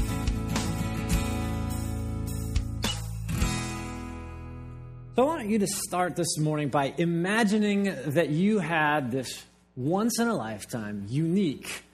So 5.16 5.22
I 5.22 5.26
want 5.26 5.48
you 5.48 5.60
to 5.60 5.66
start 5.66 6.14
this 6.14 6.36
morning 6.36 6.68
by 6.68 6.92
imagining 6.98 7.84
that 8.04 8.28
you 8.28 8.58
had 8.58 9.12
this 9.12 9.46
once 9.76 10.20
in 10.20 10.28
a 10.28 10.34
lifetime, 10.34 11.06
unique, 11.08 11.84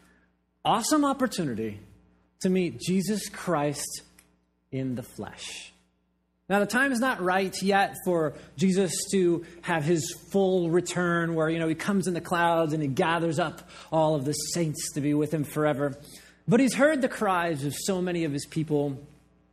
awesome 0.65 1.05
opportunity 1.05 1.79
to 2.47 2.51
meet 2.53 2.79
Jesus 2.79 3.29
Christ 3.29 4.03
in 4.71 4.95
the 4.95 5.03
flesh. 5.03 5.73
Now, 6.49 6.61
the 6.61 6.67
time 6.67 6.93
is 6.93 7.01
not 7.01 7.21
right 7.21 7.53
yet 7.61 7.97
for 8.05 8.35
Jesus 8.57 8.93
to 9.11 9.45
have 9.63 9.83
his 9.83 10.15
full 10.31 10.71
return 10.71 11.35
where, 11.35 11.51
you 11.51 11.59
know, 11.59 11.67
he 11.67 11.75
comes 11.75 12.07
in 12.07 12.15
the 12.15 12.21
clouds 12.21 12.73
and 12.73 12.81
he 12.81 12.89
gathers 12.89 13.41
up 13.41 13.69
all 13.91 14.15
of 14.15 14.25
the 14.25 14.33
saints 14.33 14.93
to 14.93 15.01
be 15.01 15.13
with 15.13 15.35
him 15.35 15.43
forever. 15.43 15.99
But 16.47 16.61
he's 16.61 16.75
heard 16.75 17.03
the 17.03 17.09
cries 17.09 17.65
of 17.65 17.75
so 17.75 18.01
many 18.01 18.23
of 18.23 18.33
his 18.33 18.47
people. 18.47 18.97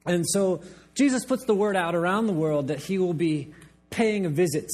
And 0.05 0.23
so 0.29 0.61
Jesus 0.93 1.25
puts 1.25 1.45
the 1.45 1.55
word 1.55 1.75
out 1.75 1.95
around 1.95 2.27
the 2.27 2.33
world 2.33 2.67
that 2.67 2.77
he 2.77 2.99
will 2.99 3.15
be 3.15 3.55
paying 3.89 4.27
a 4.27 4.29
visit 4.29 4.69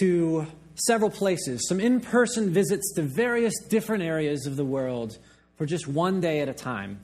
to 0.00 0.48
several 0.74 1.10
places, 1.10 1.68
some 1.68 1.78
in 1.78 2.00
person 2.00 2.50
visits 2.50 2.92
to 2.94 3.02
various 3.02 3.54
different 3.68 4.02
areas 4.02 4.46
of 4.46 4.56
the 4.56 4.64
world 4.64 5.16
for 5.54 5.64
just 5.64 5.86
one 5.86 6.20
day 6.20 6.40
at 6.40 6.48
a 6.48 6.52
time 6.52 6.98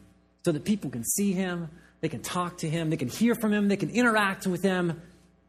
so 0.44 0.52
that 0.52 0.64
people 0.64 0.90
can 0.90 1.04
see 1.04 1.32
him, 1.32 1.68
they 2.00 2.08
can 2.08 2.20
talk 2.20 2.58
to 2.58 2.68
him, 2.68 2.90
they 2.90 2.96
can 2.96 3.08
hear 3.08 3.34
from 3.34 3.52
him, 3.52 3.68
they 3.68 3.76
can 3.76 3.90
interact 3.90 4.46
with 4.46 4.62
him, 4.62 5.00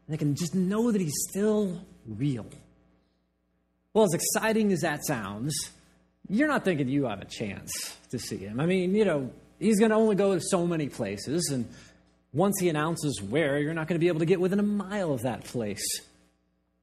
they 0.08 0.16
can 0.16 0.34
just 0.34 0.54
know 0.54 0.92
that 0.92 1.00
he's 1.00 1.26
still 1.28 1.80
real. 2.06 2.46
Well, 3.92 4.04
as 4.04 4.14
exciting 4.14 4.72
as 4.72 4.80
that 4.80 5.04
sounds, 5.04 5.54
you're 6.28 6.48
not 6.48 6.64
thinking 6.64 6.88
you 6.88 7.04
have 7.04 7.20
a 7.20 7.26
chance 7.26 7.72
to 8.10 8.18
see 8.18 8.38
him. 8.38 8.60
I 8.60 8.66
mean, 8.66 8.94
you 8.94 9.04
know, 9.04 9.30
he's 9.58 9.78
going 9.78 9.90
to 9.90 9.96
only 9.96 10.16
go 10.16 10.34
to 10.34 10.40
so 10.40 10.66
many 10.66 10.88
places, 10.88 11.50
and 11.52 11.68
once 12.32 12.58
he 12.60 12.68
announces 12.68 13.22
where, 13.22 13.58
you're 13.58 13.74
not 13.74 13.88
going 13.88 13.96
to 13.96 14.00
be 14.00 14.08
able 14.08 14.20
to 14.20 14.26
get 14.26 14.40
within 14.40 14.58
a 14.58 14.64
mile 14.64 15.12
of 15.12 15.22
that 15.22 15.44
place. 15.44 15.84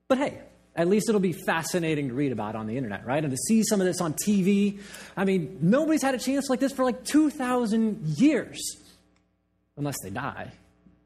But 0.07 0.17
hey, 0.17 0.41
at 0.75 0.87
least 0.87 1.09
it'll 1.09 1.21
be 1.21 1.33
fascinating 1.33 2.07
to 2.07 2.13
read 2.13 2.31
about 2.31 2.55
on 2.55 2.67
the 2.67 2.77
internet, 2.77 3.05
right? 3.05 3.23
And 3.23 3.31
to 3.31 3.37
see 3.37 3.63
some 3.63 3.81
of 3.81 3.87
this 3.87 3.99
on 3.99 4.13
TV. 4.13 4.79
I 5.17 5.25
mean, 5.25 5.59
nobody's 5.61 6.01
had 6.01 6.15
a 6.15 6.19
chance 6.19 6.49
like 6.49 6.59
this 6.59 6.71
for 6.71 6.85
like 6.85 7.03
2,000 7.03 8.07
years, 8.19 8.59
unless 9.75 9.97
they 10.01 10.09
die. 10.09 10.51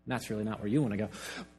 That's 0.07 0.29
really 0.29 0.43
not 0.43 0.59
where 0.59 0.67
you 0.67 0.81
want 0.81 0.91
to 0.91 0.97
go. 0.97 1.09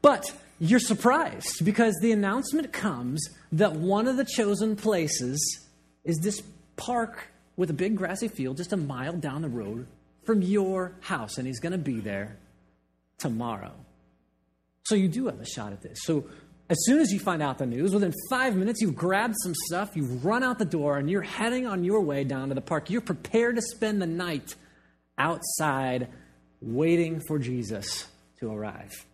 But 0.02 0.32
you're 0.60 0.78
surprised 0.78 1.64
because 1.64 1.96
the 2.00 2.12
announcement 2.12 2.72
comes 2.72 3.28
that 3.52 3.72
one 3.72 4.06
of 4.06 4.16
the 4.16 4.24
chosen 4.24 4.76
places 4.76 5.66
is 6.04 6.18
this 6.18 6.42
park 6.76 7.28
with 7.56 7.70
a 7.70 7.74
big 7.74 7.96
grassy 7.96 8.28
field 8.28 8.56
just 8.56 8.72
a 8.72 8.76
mile 8.76 9.14
down 9.14 9.42
the 9.42 9.48
road 9.48 9.86
from 10.24 10.42
your 10.42 10.92
house, 11.00 11.38
and 11.38 11.46
he's 11.46 11.60
going 11.60 11.72
to 11.72 11.78
be 11.78 12.00
there 12.00 12.36
tomorrow. 13.18 13.72
So 14.84 14.94
you 14.94 15.08
do 15.08 15.26
have 15.26 15.40
a 15.40 15.46
shot 15.46 15.72
at 15.72 15.82
this. 15.82 15.98
So 16.02 16.26
as 16.68 16.84
soon 16.84 17.00
as 17.00 17.12
you 17.12 17.20
find 17.20 17.42
out 17.42 17.58
the 17.58 17.66
news, 17.66 17.92
within 17.94 18.12
five 18.28 18.56
minutes, 18.56 18.80
you've 18.80 18.96
grabbed 18.96 19.36
some 19.42 19.54
stuff, 19.54 19.94
you've 19.94 20.24
run 20.24 20.42
out 20.42 20.58
the 20.58 20.64
door, 20.64 20.98
and 20.98 21.08
you're 21.08 21.22
heading 21.22 21.66
on 21.66 21.84
your 21.84 22.00
way 22.00 22.24
down 22.24 22.48
to 22.48 22.54
the 22.54 22.60
park. 22.60 22.90
You're 22.90 23.00
prepared 23.00 23.56
to 23.56 23.62
spend 23.62 24.02
the 24.02 24.06
night 24.06 24.56
outside 25.16 26.08
waiting 26.60 27.22
for 27.26 27.38
Jesus 27.38 28.08
to 28.40 28.50
arrive. 28.50 29.06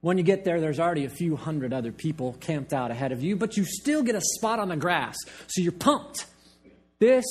When 0.00 0.18
you 0.18 0.24
get 0.24 0.44
there, 0.44 0.60
there's 0.60 0.80
already 0.80 1.04
a 1.04 1.10
few 1.10 1.36
hundred 1.36 1.72
other 1.72 1.92
people 1.92 2.36
camped 2.40 2.72
out 2.72 2.90
ahead 2.90 3.12
of 3.12 3.22
you, 3.22 3.36
but 3.36 3.56
you 3.56 3.64
still 3.64 4.02
get 4.02 4.16
a 4.16 4.20
spot 4.20 4.58
on 4.58 4.68
the 4.68 4.76
grass. 4.76 5.16
So 5.46 5.62
you're 5.62 5.70
pumped. 5.70 6.26
This 6.98 7.24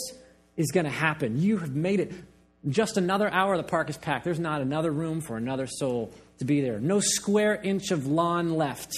is 0.55 0.71
going 0.71 0.85
to 0.85 0.91
happen. 0.91 1.41
You 1.41 1.57
have 1.57 1.75
made 1.75 1.99
it. 1.99 2.13
Just 2.69 2.95
another 2.95 3.29
hour, 3.29 3.57
the 3.57 3.63
park 3.63 3.89
is 3.89 3.97
packed. 3.97 4.23
There's 4.23 4.39
not 4.39 4.61
another 4.61 4.91
room 4.91 5.19
for 5.19 5.35
another 5.35 5.67
soul 5.67 6.13
to 6.39 6.45
be 6.45 6.61
there. 6.61 6.79
No 6.79 7.01
square 7.01 7.55
inch 7.55 7.91
of 7.91 8.07
lawn 8.07 8.53
left 8.53 8.93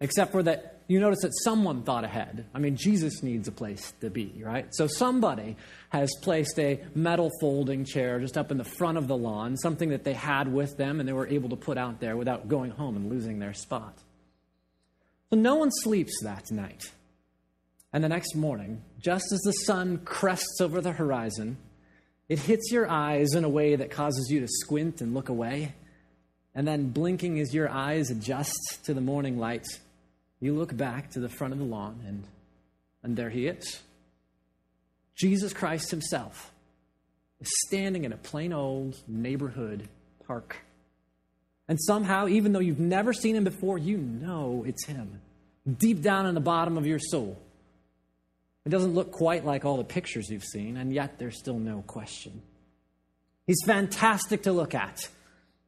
except 0.00 0.32
for 0.32 0.42
that 0.44 0.78
you 0.88 1.00
notice 1.00 1.20
that 1.20 1.32
someone 1.44 1.82
thought 1.82 2.04
ahead. 2.04 2.46
I 2.54 2.58
mean, 2.58 2.76
Jesus 2.76 3.22
needs 3.22 3.46
a 3.46 3.52
place 3.52 3.92
to 4.00 4.08
be, 4.08 4.42
right? 4.42 4.66
So 4.74 4.86
somebody 4.86 5.56
has 5.90 6.10
placed 6.22 6.58
a 6.58 6.82
metal 6.94 7.30
folding 7.40 7.84
chair 7.84 8.18
just 8.20 8.38
up 8.38 8.50
in 8.50 8.56
the 8.56 8.64
front 8.64 8.96
of 8.96 9.06
the 9.06 9.16
lawn, 9.16 9.58
something 9.58 9.90
that 9.90 10.04
they 10.04 10.14
had 10.14 10.50
with 10.50 10.78
them 10.78 10.98
and 10.98 11.06
they 11.06 11.12
were 11.12 11.28
able 11.28 11.50
to 11.50 11.56
put 11.56 11.76
out 11.76 12.00
there 12.00 12.16
without 12.16 12.48
going 12.48 12.70
home 12.70 12.96
and 12.96 13.10
losing 13.10 13.38
their 13.38 13.52
spot. 13.52 13.98
So 15.28 15.36
no 15.36 15.56
one 15.56 15.70
sleeps 15.70 16.14
that 16.22 16.50
night. 16.50 16.90
And 17.92 18.02
the 18.02 18.08
next 18.08 18.34
morning, 18.34 18.82
just 18.98 19.30
as 19.30 19.40
the 19.40 19.52
sun 19.52 19.98
crests 20.04 20.60
over 20.60 20.80
the 20.80 20.92
horizon, 20.92 21.58
it 22.30 22.38
hits 22.38 22.72
your 22.72 22.90
eyes 22.90 23.34
in 23.34 23.44
a 23.44 23.48
way 23.48 23.76
that 23.76 23.90
causes 23.90 24.30
you 24.30 24.40
to 24.40 24.48
squint 24.48 25.02
and 25.02 25.12
look 25.12 25.28
away. 25.28 25.74
And 26.54 26.66
then, 26.66 26.90
blinking 26.90 27.40
as 27.40 27.54
your 27.54 27.68
eyes 27.68 28.10
adjust 28.10 28.84
to 28.84 28.94
the 28.94 29.00
morning 29.00 29.38
light, 29.38 29.66
you 30.40 30.54
look 30.54 30.76
back 30.76 31.10
to 31.10 31.20
the 31.20 31.28
front 31.28 31.52
of 31.52 31.58
the 31.58 31.64
lawn, 31.64 32.00
and, 32.06 32.24
and 33.02 33.16
there 33.16 33.30
he 33.30 33.46
is. 33.46 33.80
Jesus 35.16 35.52
Christ 35.52 35.90
himself 35.90 36.52
is 37.40 37.48
standing 37.66 38.04
in 38.04 38.12
a 38.12 38.16
plain 38.16 38.52
old 38.52 38.96
neighborhood 39.08 39.88
park. 40.26 40.56
And 41.66 41.78
somehow, 41.80 42.28
even 42.28 42.52
though 42.52 42.60
you've 42.60 42.78
never 42.78 43.12
seen 43.12 43.36
him 43.36 43.44
before, 43.44 43.78
you 43.78 43.98
know 43.98 44.64
it's 44.66 44.86
him. 44.86 45.20
Deep 45.78 46.00
down 46.00 46.26
in 46.26 46.34
the 46.34 46.40
bottom 46.40 46.78
of 46.78 46.86
your 46.86 46.98
soul. 46.98 47.38
It 48.64 48.70
doesn't 48.70 48.94
look 48.94 49.12
quite 49.12 49.44
like 49.44 49.64
all 49.64 49.76
the 49.76 49.84
pictures 49.84 50.30
you've 50.30 50.44
seen, 50.44 50.76
and 50.76 50.92
yet 50.92 51.18
there's 51.18 51.38
still 51.38 51.58
no 51.58 51.82
question. 51.86 52.42
He's 53.46 53.62
fantastic 53.64 54.42
to 54.42 54.52
look 54.52 54.74
at. 54.74 55.08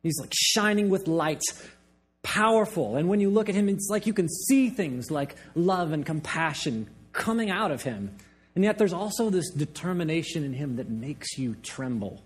He's 0.03 0.19
like 0.21 0.33
shining 0.35 0.91
with 0.91 1.09
light, 1.09 1.43
powerful. 2.23 2.97
And 2.97 3.09
when 3.09 3.21
you 3.21 3.31
look 3.31 3.49
at 3.49 3.55
him, 3.55 3.69
it's 3.69 3.89
like 3.91 4.07
you 4.07 4.13
can 4.13 4.29
see 4.29 4.71
things 4.71 5.11
like 5.11 5.37
love 5.55 5.93
and 5.93 6.05
compassion 6.05 6.89
coming 7.13 7.51
out 7.51 7.71
of 7.71 7.83
him. 7.83 8.15
And 8.55 8.65
yet 8.65 8.79
there's 8.79 8.93
also 8.93 9.31
this 9.31 9.51
determination 9.51 10.45
in 10.45 10.53
him 10.53 10.77
that 10.77 10.89
makes 10.89 11.39
you 11.39 11.57
tremble. 11.63 12.23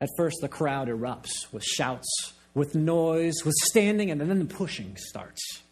At 0.00 0.08
first, 0.16 0.38
the 0.40 0.48
crowd 0.48 0.88
erupts 0.88 1.52
with 1.52 1.64
shouts, 1.64 2.32
with 2.54 2.74
noise, 2.74 3.34
with 3.44 3.54
standing, 3.64 4.10
and 4.10 4.20
then 4.20 4.38
the 4.38 4.44
pushing 4.44 4.96
starts. 4.96 5.62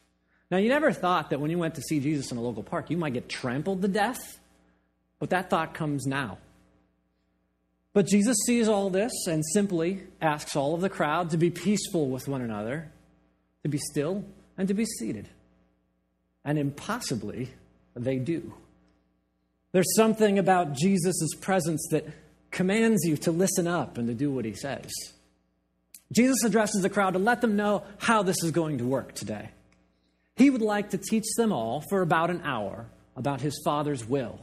Now, 0.51 0.59
you 0.59 0.69
never 0.69 0.93
thought 0.93 1.31
that 1.31 1.41
when 1.41 1.51
you 1.51 1.59
went 1.59 1.77
to 1.77 1.83
see 1.83 2.01
Jesus 2.01 2.33
in 2.33 2.39
a 2.39 2.41
local 2.41 2.63
park, 2.63 2.91
you 2.91 2.97
might 2.97 3.13
get 3.13 3.29
trampled 3.29 3.83
to 3.83 3.89
death, 3.89 4.39
but 5.21 5.31
that 5.31 5.49
thought 5.49 5.75
comes 5.75 6.07
now. 6.07 6.39
But 7.97 8.09
Jesus 8.09 8.37
sees 8.45 8.69
all 8.69 8.91
this 8.91 9.11
and 9.27 9.43
simply 9.55 10.03
asks 10.21 10.55
all 10.55 10.75
of 10.75 10.83
the 10.83 10.91
crowd 10.91 11.31
to 11.31 11.39
be 11.39 11.49
peaceful 11.49 12.11
with 12.11 12.29
one 12.29 12.43
another, 12.43 12.93
to 13.63 13.71
be 13.71 13.79
still, 13.79 14.23
and 14.59 14.69
to 14.69 14.75
be 14.75 14.85
seated. 14.85 15.31
And 16.45 16.59
impossibly, 16.59 17.53
they 17.95 18.19
do. 18.19 18.53
There's 19.73 19.97
something 19.97 20.39
about 20.39 20.75
Jesus' 20.75 21.35
presence 21.41 21.89
that 21.91 22.05
commands 22.51 23.03
you 23.07 23.17
to 23.17 23.33
listen 23.33 23.67
up 23.67 23.97
and 23.97 24.07
to 24.09 24.15
do 24.15 24.31
what 24.31 24.45
he 24.45 24.53
says. 24.53 24.93
Jesus 26.13 26.45
addresses 26.45 26.83
the 26.83 26.91
crowd 26.91 27.15
to 27.15 27.19
let 27.19 27.41
them 27.41 27.57
know 27.57 27.83
how 27.97 28.23
this 28.23 28.45
is 28.45 28.51
going 28.51 28.77
to 28.77 28.85
work 28.85 29.15
today. 29.15 29.49
He 30.35 30.51
would 30.51 30.61
like 30.61 30.91
to 30.91 30.99
teach 30.99 31.25
them 31.39 31.51
all 31.51 31.83
for 31.89 32.03
about 32.03 32.29
an 32.29 32.43
hour 32.45 32.89
about 33.17 33.41
his 33.41 33.59
Father's 33.65 34.07
will. 34.07 34.39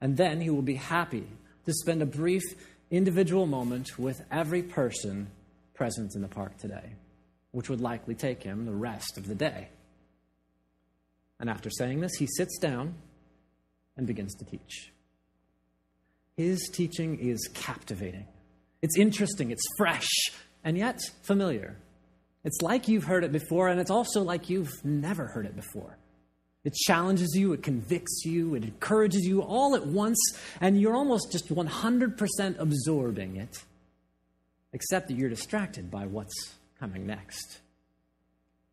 And 0.00 0.16
then 0.16 0.40
he 0.40 0.50
will 0.50 0.62
be 0.62 0.74
happy 0.74 1.28
to 1.66 1.72
spend 1.72 2.02
a 2.02 2.06
brief 2.06 2.42
individual 2.90 3.46
moment 3.46 3.98
with 3.98 4.22
every 4.30 4.62
person 4.62 5.28
present 5.74 6.14
in 6.14 6.22
the 6.22 6.28
park 6.28 6.56
today, 6.58 6.94
which 7.52 7.68
would 7.68 7.80
likely 7.80 8.14
take 8.14 8.42
him 8.42 8.66
the 8.66 8.74
rest 8.74 9.16
of 9.16 9.26
the 9.26 9.34
day. 9.34 9.68
And 11.38 11.48
after 11.48 11.70
saying 11.70 12.00
this, 12.00 12.12
he 12.18 12.26
sits 12.36 12.58
down 12.58 12.94
and 13.96 14.06
begins 14.06 14.34
to 14.36 14.44
teach. 14.44 14.92
His 16.36 16.68
teaching 16.72 17.18
is 17.18 17.48
captivating. 17.54 18.26
It's 18.82 18.96
interesting, 18.98 19.50
it's 19.50 19.66
fresh, 19.76 20.08
and 20.64 20.76
yet 20.76 21.00
familiar. 21.22 21.76
It's 22.44 22.62
like 22.62 22.88
you've 22.88 23.04
heard 23.04 23.24
it 23.24 23.32
before, 23.32 23.68
and 23.68 23.80
it's 23.80 23.90
also 23.90 24.22
like 24.22 24.48
you've 24.48 24.72
never 24.84 25.26
heard 25.26 25.46
it 25.46 25.54
before. 25.54 25.98
It 26.62 26.74
challenges 26.74 27.34
you, 27.34 27.52
it 27.52 27.62
convicts 27.62 28.24
you, 28.24 28.54
it 28.54 28.64
encourages 28.64 29.22
you 29.24 29.42
all 29.42 29.74
at 29.74 29.86
once, 29.86 30.18
and 30.60 30.78
you're 30.80 30.94
almost 30.94 31.32
just 31.32 31.48
100% 31.48 32.58
absorbing 32.58 33.36
it, 33.36 33.64
except 34.72 35.08
that 35.08 35.16
you're 35.16 35.30
distracted 35.30 35.90
by 35.90 36.06
what's 36.06 36.54
coming 36.78 37.06
next. 37.06 37.60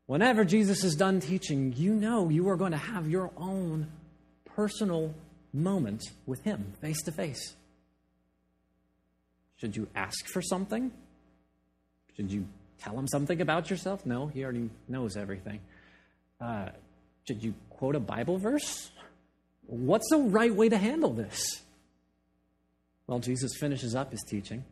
Whenever 0.06 0.44
Jesus 0.44 0.84
is 0.84 0.96
done 0.96 1.20
teaching, 1.20 1.74
you 1.78 1.94
know 1.94 2.30
you 2.30 2.50
are 2.50 2.58
going 2.58 2.72
to 2.72 2.78
have 2.78 3.10
your 3.10 3.32
own 3.38 3.88
personal 4.56 5.14
moment 5.54 6.04
with 6.26 6.44
Him 6.44 6.74
face 6.82 7.02
to 7.04 7.12
face? 7.12 7.56
Should 9.58 9.76
you 9.76 9.88
ask 9.96 10.28
for 10.28 10.42
something? 10.42 10.92
Should 12.16 12.32
you 12.32 12.48
tell 12.80 12.98
Him 12.98 13.08
something 13.08 13.42
about 13.42 13.70
yourself? 13.70 14.06
No, 14.06 14.28
He 14.28 14.44
already 14.44 14.70
knows 14.88 15.18
everything. 15.18 15.60
Uh, 16.40 16.70
should 17.28 17.44
you 17.44 17.54
quote 17.78 17.96
a 17.96 18.00
Bible 18.00 18.38
verse? 18.38 18.92
What's 19.68 20.10
the 20.10 20.18
right 20.18 20.54
way 20.54 20.70
to 20.70 20.78
handle 20.78 21.14
this? 21.14 21.62
Well, 23.08 23.20
Jesus 23.20 23.52
finishes 23.60 23.96
up 23.96 24.12
his 24.12 24.24
teaching, 24.28 24.66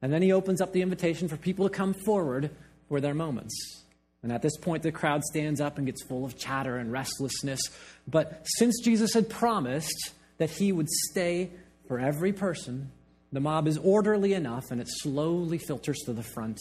and 0.00 0.12
then 0.12 0.22
he 0.22 0.32
opens 0.32 0.60
up 0.60 0.72
the 0.72 0.82
invitation 0.82 1.28
for 1.28 1.36
people 1.36 1.68
to 1.68 1.74
come 1.74 1.92
forward 1.92 2.50
for 2.88 3.00
their 3.00 3.14
moments. 3.14 3.84
And 4.22 4.32
at 4.32 4.42
this 4.42 4.56
point, 4.56 4.82
the 4.82 4.92
crowd 4.92 5.22
stands 5.24 5.60
up 5.60 5.78
and 5.78 5.86
gets 5.86 6.02
full 6.04 6.24
of 6.24 6.36
chatter 6.36 6.76
and 6.76 6.92
restlessness. 6.92 7.60
But 8.06 8.42
since 8.44 8.80
Jesus 8.82 9.14
had 9.14 9.30
promised 9.30 10.12
that 10.38 10.50
he 10.50 10.72
would 10.72 10.88
stay 10.88 11.50
for 11.88 11.98
every 11.98 12.32
person, 12.32 12.90
the 13.32 13.40
mob 13.40 13.66
is 13.66 13.78
orderly 13.78 14.34
enough 14.34 14.70
and 14.70 14.80
it 14.80 14.88
slowly 14.88 15.58
filters 15.58 15.98
to 16.04 16.12
the 16.12 16.22
front. 16.22 16.58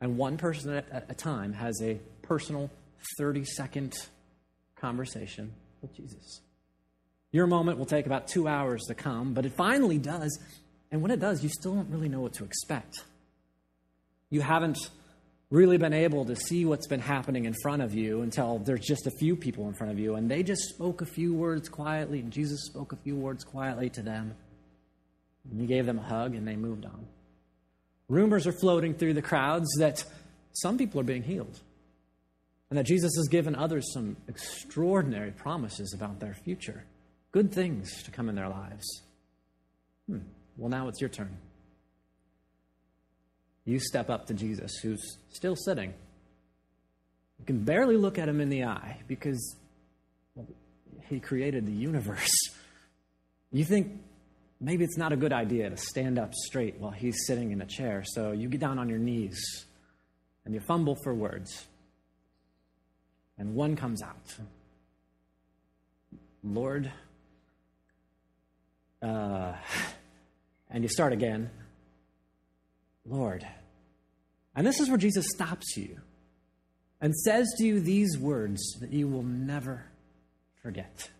And 0.00 0.18
one 0.18 0.36
person 0.36 0.74
at 0.74 1.06
a 1.08 1.14
time 1.14 1.54
has 1.54 1.80
a 1.82 2.00
personal 2.22 2.70
30 3.18 3.44
second 3.44 3.94
conversation 4.84 5.50
with 5.80 5.96
Jesus. 5.96 6.42
Your 7.32 7.46
moment 7.46 7.78
will 7.78 7.86
take 7.86 8.04
about 8.04 8.28
two 8.28 8.46
hours 8.46 8.82
to 8.88 8.94
come, 8.94 9.32
but 9.32 9.46
it 9.46 9.52
finally 9.56 9.96
does. 9.96 10.38
And 10.90 11.00
when 11.00 11.10
it 11.10 11.20
does, 11.20 11.42
you 11.42 11.48
still 11.48 11.74
don't 11.74 11.88
really 11.88 12.10
know 12.10 12.20
what 12.20 12.34
to 12.34 12.44
expect. 12.44 13.02
You 14.28 14.42
haven't 14.42 14.78
really 15.50 15.78
been 15.78 15.94
able 15.94 16.26
to 16.26 16.36
see 16.36 16.66
what's 16.66 16.86
been 16.86 17.00
happening 17.00 17.46
in 17.46 17.54
front 17.62 17.80
of 17.80 17.94
you 17.94 18.20
until 18.20 18.58
there's 18.58 18.84
just 18.86 19.06
a 19.06 19.10
few 19.18 19.36
people 19.36 19.68
in 19.68 19.74
front 19.74 19.90
of 19.90 19.98
you, 19.98 20.16
and 20.16 20.30
they 20.30 20.42
just 20.42 20.62
spoke 20.68 21.00
a 21.00 21.06
few 21.06 21.32
words 21.32 21.70
quietly, 21.70 22.20
and 22.20 22.30
Jesus 22.30 22.60
spoke 22.66 22.92
a 22.92 22.96
few 22.96 23.16
words 23.16 23.42
quietly 23.42 23.88
to 23.90 24.02
them. 24.02 24.34
And 25.50 25.60
he 25.60 25.66
gave 25.66 25.86
them 25.86 25.98
a 25.98 26.02
hug, 26.02 26.34
and 26.34 26.46
they 26.46 26.56
moved 26.56 26.84
on. 26.84 27.06
Rumors 28.10 28.46
are 28.46 28.52
floating 28.52 28.92
through 28.92 29.14
the 29.14 29.22
crowds 29.22 29.68
that 29.78 30.04
some 30.52 30.76
people 30.76 31.00
are 31.00 31.04
being 31.04 31.22
healed, 31.22 31.58
and 32.70 32.78
that 32.78 32.84
Jesus 32.84 33.12
has 33.16 33.28
given 33.28 33.54
others 33.54 33.92
some 33.92 34.16
extraordinary 34.28 35.30
promises 35.30 35.94
about 35.94 36.20
their 36.20 36.34
future, 36.34 36.84
good 37.32 37.52
things 37.52 38.02
to 38.04 38.10
come 38.10 38.28
in 38.28 38.34
their 38.34 38.48
lives. 38.48 39.02
Hmm. 40.08 40.18
Well, 40.56 40.70
now 40.70 40.88
it's 40.88 41.00
your 41.00 41.10
turn 41.10 41.36
you 43.64 43.78
step 43.78 44.10
up 44.10 44.26
to 44.26 44.34
Jesus, 44.34 44.76
who's 44.82 45.18
still 45.30 45.56
sitting. 45.56 45.94
You 47.38 47.44
can 47.46 47.64
barely 47.64 47.96
look 47.96 48.18
at 48.18 48.28
him 48.28 48.40
in 48.40 48.48
the 48.48 48.64
eye 48.64 48.98
because 49.08 49.56
well, 50.34 50.46
he 51.08 51.20
created 51.20 51.66
the 51.66 51.72
universe. 51.72 52.30
You 53.52 53.64
think 53.64 54.02
maybe 54.60 54.82
it's 54.82 54.96
not 54.96 55.12
a 55.12 55.16
good 55.16 55.32
idea 55.32 55.70
to 55.70 55.76
stand 55.76 56.18
up 56.18 56.34
straight 56.34 56.74
while 56.80 56.90
he's 56.90 57.14
sitting 57.24 57.52
in 57.52 57.62
a 57.62 57.66
chair, 57.66 58.02
so 58.04 58.32
you 58.32 58.48
get 58.48 58.60
down 58.60 58.80
on 58.80 58.88
your 58.88 58.98
knees 58.98 59.38
and 60.44 60.52
you 60.52 60.58
fumble 60.58 60.96
for 61.04 61.14
words. 61.14 61.64
And 63.38 63.54
one 63.54 63.76
comes 63.76 64.02
out 64.02 64.36
Lord, 66.42 66.92
uh, 69.00 69.54
and 70.70 70.82
you 70.82 70.88
start 70.88 71.12
again. 71.12 71.50
Lord. 73.06 73.46
And 74.54 74.66
this 74.66 74.80
is 74.80 74.88
where 74.88 74.98
Jesus 74.98 75.26
stops 75.34 75.76
you 75.76 76.00
and 77.00 77.14
says 77.14 77.52
to 77.58 77.64
you 77.64 77.80
these 77.80 78.18
words 78.18 78.62
that 78.80 78.92
you 78.92 79.08
will 79.08 79.22
never 79.22 79.84
forget. 80.62 81.10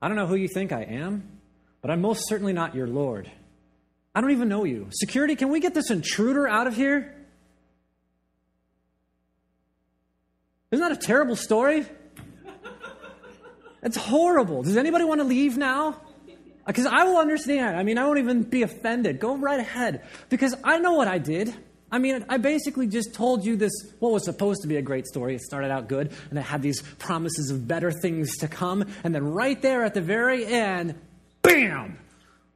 I 0.00 0.08
don't 0.08 0.16
know 0.16 0.26
who 0.26 0.34
you 0.34 0.48
think 0.48 0.72
I 0.72 0.82
am, 0.82 1.38
but 1.80 1.90
I'm 1.90 2.00
most 2.00 2.26
certainly 2.28 2.52
not 2.52 2.74
your 2.74 2.88
Lord. 2.88 3.30
I 4.14 4.20
don't 4.20 4.32
even 4.32 4.48
know 4.48 4.64
you. 4.64 4.88
Security, 4.92 5.36
can 5.36 5.50
we 5.50 5.60
get 5.60 5.74
this 5.74 5.90
intruder 5.90 6.48
out 6.48 6.66
of 6.66 6.74
here? 6.74 7.14
Isn't 10.72 10.82
that 10.82 10.92
a 10.92 11.06
terrible 11.06 11.36
story? 11.36 11.86
It's 13.82 13.96
horrible. 13.96 14.62
Does 14.62 14.76
anybody 14.76 15.04
want 15.04 15.20
to 15.20 15.26
leave 15.26 15.56
now? 15.56 16.00
Because 16.66 16.86
I 16.86 17.04
will 17.04 17.18
understand. 17.18 17.76
I 17.76 17.82
mean, 17.82 17.98
I 17.98 18.06
won't 18.06 18.20
even 18.20 18.42
be 18.42 18.62
offended. 18.62 19.18
Go 19.18 19.36
right 19.36 19.60
ahead. 19.60 20.02
Because 20.28 20.54
I 20.64 20.78
know 20.78 20.94
what 20.94 21.08
I 21.08 21.18
did. 21.18 21.54
I 21.90 21.98
mean, 21.98 22.24
I 22.28 22.38
basically 22.38 22.86
just 22.86 23.12
told 23.12 23.44
you 23.44 23.56
this, 23.56 23.72
what 23.98 24.12
was 24.12 24.24
supposed 24.24 24.62
to 24.62 24.68
be 24.68 24.76
a 24.76 24.82
great 24.82 25.06
story. 25.06 25.34
It 25.34 25.42
started 25.42 25.70
out 25.70 25.88
good, 25.88 26.10
and 26.30 26.38
it 26.38 26.42
had 26.42 26.62
these 26.62 26.80
promises 26.80 27.50
of 27.50 27.68
better 27.68 27.92
things 27.92 28.38
to 28.38 28.48
come. 28.48 28.86
And 29.04 29.14
then 29.14 29.24
right 29.24 29.60
there 29.60 29.84
at 29.84 29.92
the 29.92 30.00
very 30.00 30.46
end, 30.46 30.94
bam! 31.42 31.98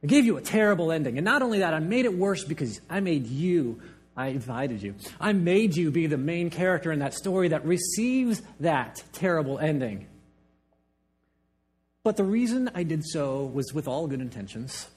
I 0.01 0.07
gave 0.07 0.25
you 0.25 0.37
a 0.37 0.41
terrible 0.41 0.91
ending. 0.91 1.17
And 1.19 1.25
not 1.25 1.43
only 1.43 1.59
that, 1.59 1.75
I 1.75 1.79
made 1.79 2.05
it 2.05 2.17
worse 2.17 2.43
because 2.43 2.81
I 2.89 2.99
made 2.99 3.27
you, 3.27 3.79
I 4.17 4.27
invited 4.29 4.81
you. 4.81 4.95
I 5.21 5.31
made 5.33 5.77
you 5.77 5.91
be 5.91 6.07
the 6.07 6.17
main 6.17 6.49
character 6.49 6.91
in 6.91 6.99
that 6.99 7.13
story 7.13 7.49
that 7.49 7.63
receives 7.63 8.41
that 8.59 9.03
terrible 9.13 9.59
ending. 9.59 10.07
But 12.03 12.17
the 12.17 12.23
reason 12.23 12.71
I 12.73 12.81
did 12.81 13.05
so 13.05 13.45
was 13.45 13.73
with 13.73 13.87
all 13.87 14.07
good 14.07 14.19
intentions. 14.19 14.87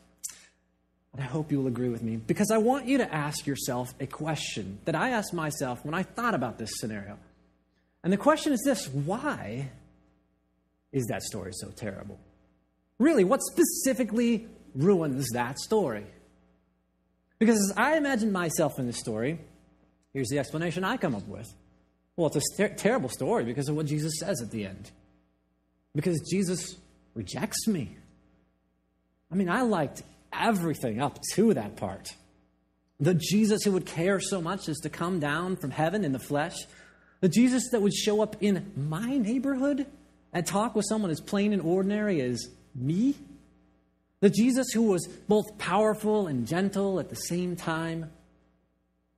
And 1.13 1.23
I 1.23 1.27
hope 1.27 1.53
you'll 1.53 1.67
agree 1.67 1.91
with 1.91 2.03
me 2.03 2.17
because 2.17 2.51
I 2.51 2.59
want 2.59 2.87
you 2.87 2.99
to 2.99 3.15
ask 3.15 3.47
yourself 3.47 3.95
a 4.01 4.07
question 4.07 4.79
that 4.87 4.95
I 4.95 5.11
asked 5.11 5.35
myself 5.35 5.85
when 5.85 5.93
I 5.93 6.03
thought 6.03 6.35
about 6.35 6.57
this 6.57 6.71
scenario. 6.79 7.19
And 8.03 8.13
the 8.13 8.17
question 8.17 8.53
is 8.55 8.63
this 8.65 8.89
why 8.89 9.71
is 10.93 11.07
that 11.07 11.23
story 11.23 11.53
so 11.53 11.69
terrible? 11.69 12.19
Really, 12.99 13.25
what 13.25 13.41
specifically 13.43 14.47
ruins 14.75 15.27
that 15.33 15.59
story? 15.59 16.07
Because 17.41 17.57
as 17.57 17.77
I 17.77 17.97
imagine 17.97 18.31
myself 18.31 18.79
in 18.79 18.87
this 18.87 18.99
story, 18.99 19.41
here's 20.13 20.29
the 20.29 20.39
explanation 20.39 20.85
I 20.85 20.99
come 20.99 21.17
up 21.17 21.27
with. 21.27 21.53
Well, 22.15 22.29
it's 22.29 22.37
a 22.37 22.57
ter- 22.57 22.75
terrible 22.75 23.09
story 23.09 23.45
because 23.45 23.69
of 23.69 23.75
what 23.75 23.87
Jesus 23.87 24.13
says 24.21 24.41
at 24.43 24.51
the 24.51 24.67
end. 24.67 24.91
Because 25.95 26.21
Jesus 26.31 26.77
rejects 27.15 27.67
me. 27.67 27.97
I 29.33 29.37
mean, 29.37 29.49
I 29.49 29.63
liked 29.63 30.03
everything 30.33 31.01
up 31.01 31.19
to 31.35 31.55
that 31.55 31.77
part. 31.77 32.11
The 33.01 33.15
Jesus 33.15 33.63
who 33.65 33.73
would 33.73 33.87
care 33.87 34.21
so 34.21 34.43
much 34.43 34.69
as 34.69 34.79
to 34.81 34.91
come 34.91 35.19
down 35.19 35.57
from 35.57 35.71
heaven 35.71 36.05
in 36.05 36.13
the 36.13 36.19
flesh, 36.19 36.57
the 37.21 37.29
Jesus 37.29 37.71
that 37.71 37.81
would 37.81 37.95
show 37.95 38.21
up 38.21 38.37
in 38.43 38.71
my 38.77 39.17
neighborhood 39.17 39.87
and 40.35 40.47
talk 40.47 40.75
with 40.75 40.85
someone 40.87 41.11
as 41.11 41.23
plain 41.23 41.55
and 41.55 41.63
ordinary 41.63 42.21
as 42.21 42.49
me, 42.75 43.15
the 44.21 44.31
Jesus 44.31 44.71
who 44.73 44.83
was 44.83 45.07
both 45.29 45.59
powerful 45.59 46.27
and 46.27 46.47
gentle 46.47 47.01
at 47.01 47.09
the 47.09 47.17
same 47.17 47.57
time, 47.57 48.11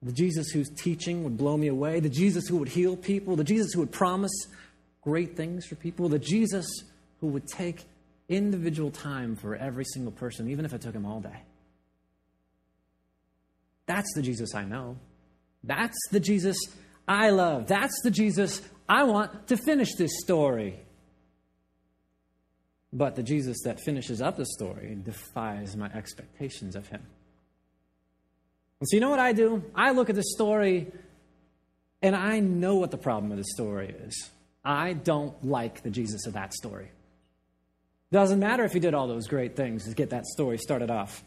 the 0.01 0.13
Jesus 0.13 0.49
whose 0.49 0.69
teaching 0.71 1.25
would 1.25 1.37
blow 1.37 1.57
me 1.57 1.69
away, 1.69 2.01
the 2.01 2.09
Jesus 2.09 2.47
who 2.49 2.57
would 2.57 2.69
heal 2.69 2.97
people, 2.97 3.37
the 3.37 3.45
Jesus 3.45 3.73
who 3.73 3.81
would 3.81 3.93
promise 3.93 4.33
great 5.01 5.37
things 5.37 5.67
for 5.67 5.75
people, 5.75 6.09
the 6.09 6.19
Jesus 6.19 6.67
who 7.21 7.29
would 7.29 7.47
take 7.47 7.85
individual 8.29 8.91
time 8.91 9.37
for 9.37 9.55
every 9.55 9.85
single 9.85 10.13
person, 10.13 10.51
even 10.51 10.65
if 10.65 10.73
it 10.73 10.81
took 10.81 10.95
him 10.95 11.07
all 11.07 11.21
day. 11.21 11.43
That's 13.87 14.13
the 14.15 14.23
Jesus 14.23 14.55
I 14.55 14.65
know. 14.65 14.97
That's 15.65 15.99
the 16.11 16.21
Jesus 16.21 16.57
I 17.07 17.31
love. 17.31 17.67
That's 17.67 18.01
the 18.03 18.11
Jesus 18.11 18.63
I 18.89 19.05
want 19.05 19.49
to 19.49 19.57
finish 19.57 19.95
this 19.95 20.13
story. 20.21 20.81
But 22.93 23.17
the 23.17 23.23
Jesus 23.23 23.63
that 23.65 23.81
finishes 23.81 24.21
up 24.21 24.37
the 24.37 24.47
story 24.47 24.99
defies 25.03 25.77
my 25.77 25.91
expectations 25.93 26.77
of 26.77 26.89
him. 26.89 27.03
And 28.81 28.89
so, 28.89 28.97
you 28.97 29.01
know 29.01 29.11
what 29.11 29.21
I 29.21 29.33
do? 29.33 29.63
I 29.75 29.93
look 29.93 30.11
at 30.11 30.17
the 30.17 30.25
story 30.25 30.93
and 32.03 32.17
I 32.17 32.41
know 32.41 32.77
what 32.77 32.91
the 32.91 32.99
problem 32.99 33.31
of 33.31 33.39
the 33.39 33.45
story 33.45 33.95
is. 34.07 34.31
I 34.65 34.93
don't 34.93 35.45
like 35.45 35.83
the 35.83 35.91
Jesus 35.91 36.27
of 36.27 36.35
that 36.35 36.53
story. 36.53 36.91
Doesn't 38.11 38.41
matter 38.41 38.65
if 38.65 38.73
he 38.73 38.81
did 38.81 38.93
all 38.93 39.07
those 39.07 39.27
great 39.27 39.57
things 39.57 39.85
to 39.85 39.95
get 39.95 40.11
that 40.11 40.27
story 40.27 40.59
started 40.59 40.91
off. 40.91 41.25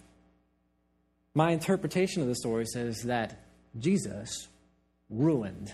My 1.34 1.51
interpretation 1.51 2.22
of 2.22 2.27
the 2.27 2.36
story 2.36 2.65
says 2.65 3.01
that 3.03 3.39
Jesus 3.79 4.48
ruined 5.10 5.74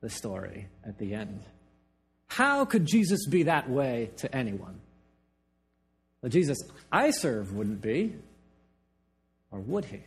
the 0.00 0.08
story 0.08 0.68
at 0.84 0.98
the 0.98 1.14
end. 1.14 1.42
How 2.28 2.64
could 2.64 2.86
Jesus 2.86 3.26
be 3.26 3.44
that 3.44 3.68
way 3.68 4.10
to 4.18 4.34
anyone? 4.34 4.80
The 6.22 6.28
Jesus 6.28 6.58
I 6.90 7.10
serve 7.10 7.52
wouldn't 7.52 7.82
be, 7.82 8.14
or 9.50 9.60
would 9.60 9.84
he? 9.84 10.00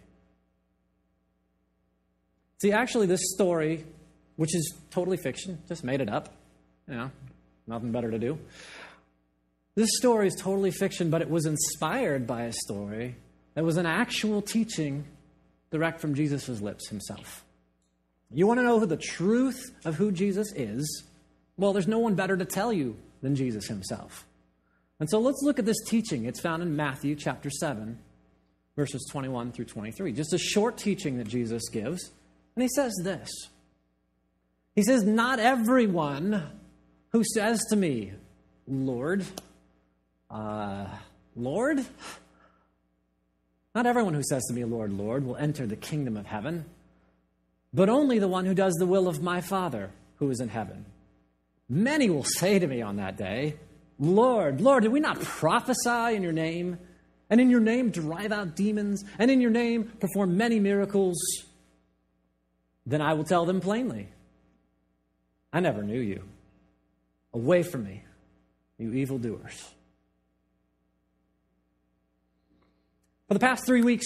See, 2.61 2.71
actually, 2.71 3.07
this 3.07 3.21
story, 3.33 3.85
which 4.37 4.55
is 4.55 4.73
totally 4.89 5.17
fiction, 5.17 5.59
just 5.67 5.83
made 5.83 6.01
it 6.01 6.09
up, 6.09 6.33
you 6.87 6.95
know, 6.95 7.11
nothing 7.67 7.91
better 7.91 8.09
to 8.09 8.17
do. 8.17 8.39
This 9.75 9.89
story 9.97 10.27
is 10.27 10.35
totally 10.35 10.71
fiction, 10.71 11.09
but 11.09 11.21
it 11.21 11.29
was 11.29 11.45
inspired 11.45 12.25
by 12.25 12.43
a 12.43 12.53
story 12.53 13.17
that 13.55 13.65
was 13.65 13.75
an 13.75 13.85
actual 13.85 14.41
teaching 14.41 15.05
direct 15.69 15.99
from 15.99 16.15
Jesus' 16.15 16.61
lips 16.61 16.87
himself. 16.87 17.43
You 18.31 18.47
want 18.47 18.59
to 18.59 18.63
know 18.63 18.85
the 18.85 18.97
truth 18.97 19.61
of 19.83 19.95
who 19.95 20.11
Jesus 20.11 20.53
is? 20.55 21.03
Well, 21.57 21.73
there's 21.73 21.87
no 21.87 21.99
one 21.99 22.15
better 22.15 22.37
to 22.37 22.45
tell 22.45 22.71
you 22.71 22.97
than 23.21 23.35
Jesus 23.35 23.67
himself. 23.67 24.25
And 24.99 25.09
so 25.09 25.19
let's 25.19 25.41
look 25.41 25.59
at 25.59 25.65
this 25.65 25.83
teaching. 25.85 26.25
It's 26.25 26.39
found 26.39 26.63
in 26.63 26.75
Matthew 26.75 27.15
chapter 27.15 27.49
7, 27.49 27.99
verses 28.75 29.05
21 29.11 29.51
through 29.51 29.65
23. 29.65 30.13
Just 30.13 30.33
a 30.33 30.37
short 30.37 30.77
teaching 30.77 31.17
that 31.17 31.27
Jesus 31.27 31.67
gives. 31.69 32.11
And 32.55 32.63
he 32.63 32.69
says 32.69 32.93
this 33.03 33.29
He 34.75 34.83
says, 34.83 35.03
Not 35.03 35.39
everyone 35.39 36.43
who 37.11 37.23
says 37.33 37.59
to 37.69 37.75
me, 37.75 38.13
Lord, 38.67 39.25
uh, 40.29 40.87
Lord, 41.35 41.85
not 43.73 43.85
everyone 43.85 44.13
who 44.13 44.23
says 44.23 44.43
to 44.45 44.53
me, 44.53 44.63
Lord, 44.63 44.93
Lord, 44.93 45.25
will 45.25 45.35
enter 45.35 45.67
the 45.67 45.75
kingdom 45.75 46.15
of 46.15 46.25
heaven, 46.25 46.65
but 47.73 47.89
only 47.89 48.19
the 48.19 48.27
one 48.29 48.45
who 48.45 48.53
does 48.53 48.73
the 48.75 48.85
will 48.85 49.09
of 49.09 49.21
my 49.21 49.41
Father 49.41 49.91
who 50.17 50.29
is 50.29 50.39
in 50.39 50.47
heaven. 50.47 50.85
Many 51.67 52.09
will 52.09 52.23
say 52.23 52.59
to 52.59 52.67
me 52.67 52.81
on 52.81 52.95
that 52.97 53.17
day, 53.17 53.55
Lord, 53.99 54.61
Lord, 54.61 54.83
did 54.83 54.91
we 54.91 54.99
not 54.99 55.21
prophesy 55.21 56.15
in 56.15 56.23
your 56.23 56.33
name? 56.33 56.77
And 57.29 57.41
in 57.41 57.49
your 57.49 57.59
name 57.59 57.89
drive 57.89 58.31
out 58.31 58.55
demons? 58.55 59.03
And 59.17 59.31
in 59.31 59.41
your 59.41 59.51
name 59.51 59.91
perform 59.99 60.37
many 60.37 60.59
miracles? 60.59 61.15
Then 62.85 63.01
I 63.01 63.13
will 63.13 63.23
tell 63.23 63.45
them 63.45 63.61
plainly 63.61 64.09
I 65.51 65.61
never 65.61 65.83
knew 65.83 65.99
you. 65.99 66.23
Away 67.33 67.63
from 67.63 67.85
me, 67.85 68.03
you 68.77 68.93
evildoers. 68.93 69.73
For 73.27 73.33
the 73.33 73.39
past 73.39 73.65
three 73.65 73.81
weeks, 73.81 74.05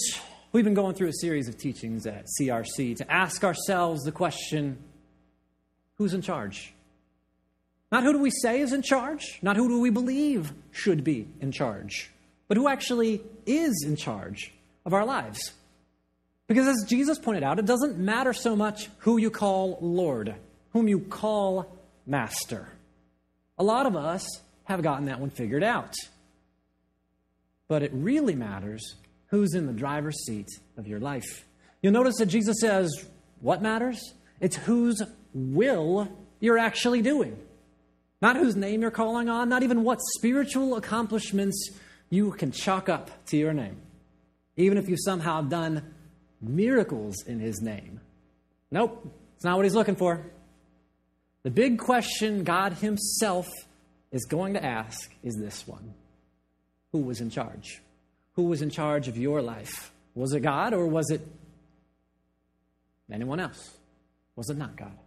we've 0.52 0.64
been 0.64 0.74
going 0.74 0.96
through 0.96 1.10
a 1.10 1.14
series 1.14 1.48
of 1.48 1.58
teachings 1.58 2.06
at 2.06 2.26
CRC 2.40 2.96
to 2.98 3.12
ask 3.12 3.44
ourselves 3.44 4.04
the 4.04 4.12
question 4.12 4.78
who's 5.96 6.14
in 6.14 6.22
charge? 6.22 6.74
Not 7.92 8.04
who 8.04 8.14
do 8.14 8.20
we 8.20 8.30
say 8.30 8.62
is 8.62 8.72
in 8.72 8.82
charge, 8.82 9.40
not 9.42 9.56
who 9.56 9.68
do 9.68 9.80
we 9.80 9.90
believe 9.90 10.54
should 10.72 11.04
be 11.04 11.28
in 11.40 11.52
charge, 11.52 12.12
but 12.48 12.58
who 12.58 12.68
actually 12.68 13.22
is 13.46 13.84
in 13.86 13.96
charge 13.96 14.54
of 14.86 14.94
our 14.94 15.06
lives. 15.06 15.54
Because 16.48 16.68
as 16.68 16.88
Jesus 16.88 17.20
pointed 17.20 17.44
out, 17.44 17.60
it 17.60 17.66
doesn't 17.66 17.98
matter 17.98 18.34
so 18.34 18.56
much 18.56 18.90
who 19.00 19.18
you 19.18 19.30
call 19.30 19.78
Lord, 19.82 20.36
whom 20.72 20.88
you 20.88 21.00
call 21.00 21.78
Master. 22.06 22.68
A 23.58 23.64
lot 23.64 23.86
of 23.86 23.96
us 23.96 24.28
have 24.64 24.82
gotten 24.82 25.06
that 25.06 25.20
one 25.20 25.30
figured 25.30 25.64
out. 25.64 25.94
But 27.68 27.84
it 27.84 27.92
really 27.94 28.36
matters 28.36 28.96
who's 29.28 29.54
in 29.54 29.68
the 29.68 29.74
driver's 29.74 30.26
seat 30.26 30.48
of 30.78 30.88
your 30.88 31.00
life. 31.00 31.46
You'll 31.82 31.94
notice 31.94 32.18
that 32.18 32.28
Jesus 32.28 32.58
says, 32.60 32.92
What 33.42 33.62
matters? 33.62 34.14
It's 34.40 34.56
whose 34.56 35.02
will 35.34 36.08
you're 36.40 36.58
actually 36.58 37.02
doing. 37.02 37.38
Not 38.22 38.36
whose 38.36 38.56
name 38.56 38.82
you're 38.82 38.92
calling 38.92 39.30
on, 39.30 39.50
not 39.50 39.64
even 39.64 39.84
what 39.84 40.00
spiritual 40.18 40.76
accomplishments 40.76 41.72
you 42.10 42.32
can 42.32 42.52
chalk 42.52 42.90
up 42.90 43.10
to 43.28 43.38
your 43.38 43.54
name, 43.54 43.78
even 44.58 44.78
if 44.78 44.90
you've 44.90 45.00
somehow 45.04 45.42
done 45.42 45.94
miracles 46.42 47.24
in 47.26 47.40
his 47.40 47.62
name. 47.62 48.02
Nope, 48.72 49.08
it's 49.36 49.46
not 49.46 49.56
what 49.56 49.66
he's 49.66 49.76
looking 49.76 49.96
for. 49.96 50.26
The 51.44 51.52
big 51.52 51.80
question 51.80 52.44
God 52.44 52.74
himself 52.74 53.48
is 54.12 54.26
going 54.26 54.54
to 54.54 54.64
ask 54.64 55.14
is 55.24 55.38
this 55.40 55.66
one 55.66 55.94
Who 56.92 57.00
was 57.00 57.22
in 57.22 57.30
charge? 57.30 57.82
who 58.40 58.46
was 58.46 58.62
in 58.62 58.70
charge 58.70 59.10
of 59.10 59.18
your 59.18 59.42
life? 59.42 59.92
Was 60.16 60.32
it 60.32 60.40
God 60.40 60.74
or 60.74 60.88
was 60.88 61.12
it 61.12 61.20
anyone 63.12 63.42
else? 63.42 63.76
Was 64.38 64.50
it 64.50 64.56
not 64.56 64.78
God? 64.78 64.98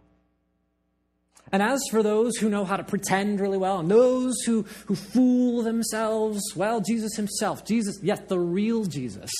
And 1.51 1.61
as 1.61 1.81
for 1.91 2.01
those 2.01 2.37
who 2.37 2.49
know 2.49 2.65
how 2.65 2.77
to 2.77 2.83
pretend 2.83 3.39
really 3.39 3.57
well, 3.57 3.79
and 3.79 3.89
those 3.89 4.33
who, 4.45 4.63
who 4.87 4.95
fool 4.95 5.61
themselves, 5.61 6.41
well, 6.55 6.81
Jesus 6.81 7.15
himself, 7.15 7.63
Jesus, 7.65 7.99
yes, 8.01 8.19
the 8.27 8.39
real 8.39 8.85
Jesus, 8.85 9.31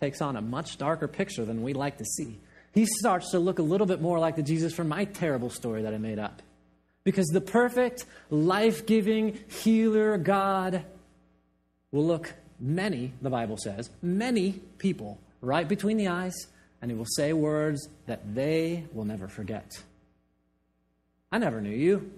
takes 0.00 0.22
on 0.22 0.36
a 0.36 0.40
much 0.40 0.78
darker 0.78 1.08
picture 1.08 1.44
than 1.44 1.62
we 1.62 1.74
like 1.74 1.98
to 1.98 2.04
see. 2.04 2.38
He 2.72 2.86
starts 2.86 3.30
to 3.32 3.38
look 3.38 3.58
a 3.58 3.62
little 3.62 3.86
bit 3.86 4.00
more 4.00 4.18
like 4.18 4.36
the 4.36 4.42
Jesus 4.42 4.74
from 4.74 4.88
my 4.88 5.04
terrible 5.04 5.50
story 5.50 5.82
that 5.82 5.94
I 5.94 5.98
made 5.98 6.18
up. 6.18 6.42
Because 7.04 7.26
the 7.28 7.40
perfect, 7.40 8.04
life 8.30 8.86
giving, 8.86 9.38
healer 9.48 10.18
God 10.18 10.84
will 11.92 12.04
look 12.04 12.34
many, 12.58 13.12
the 13.22 13.30
Bible 13.30 13.56
says, 13.56 13.90
many 14.02 14.60
people 14.78 15.18
right 15.40 15.68
between 15.68 15.96
the 15.96 16.08
eyes, 16.08 16.34
and 16.82 16.90
he 16.90 16.96
will 16.96 17.06
say 17.06 17.32
words 17.32 17.88
that 18.06 18.34
they 18.34 18.84
will 18.92 19.04
never 19.04 19.28
forget. 19.28 19.82
I 21.36 21.38
never 21.38 21.60
knew 21.60 21.68
you. 21.68 22.10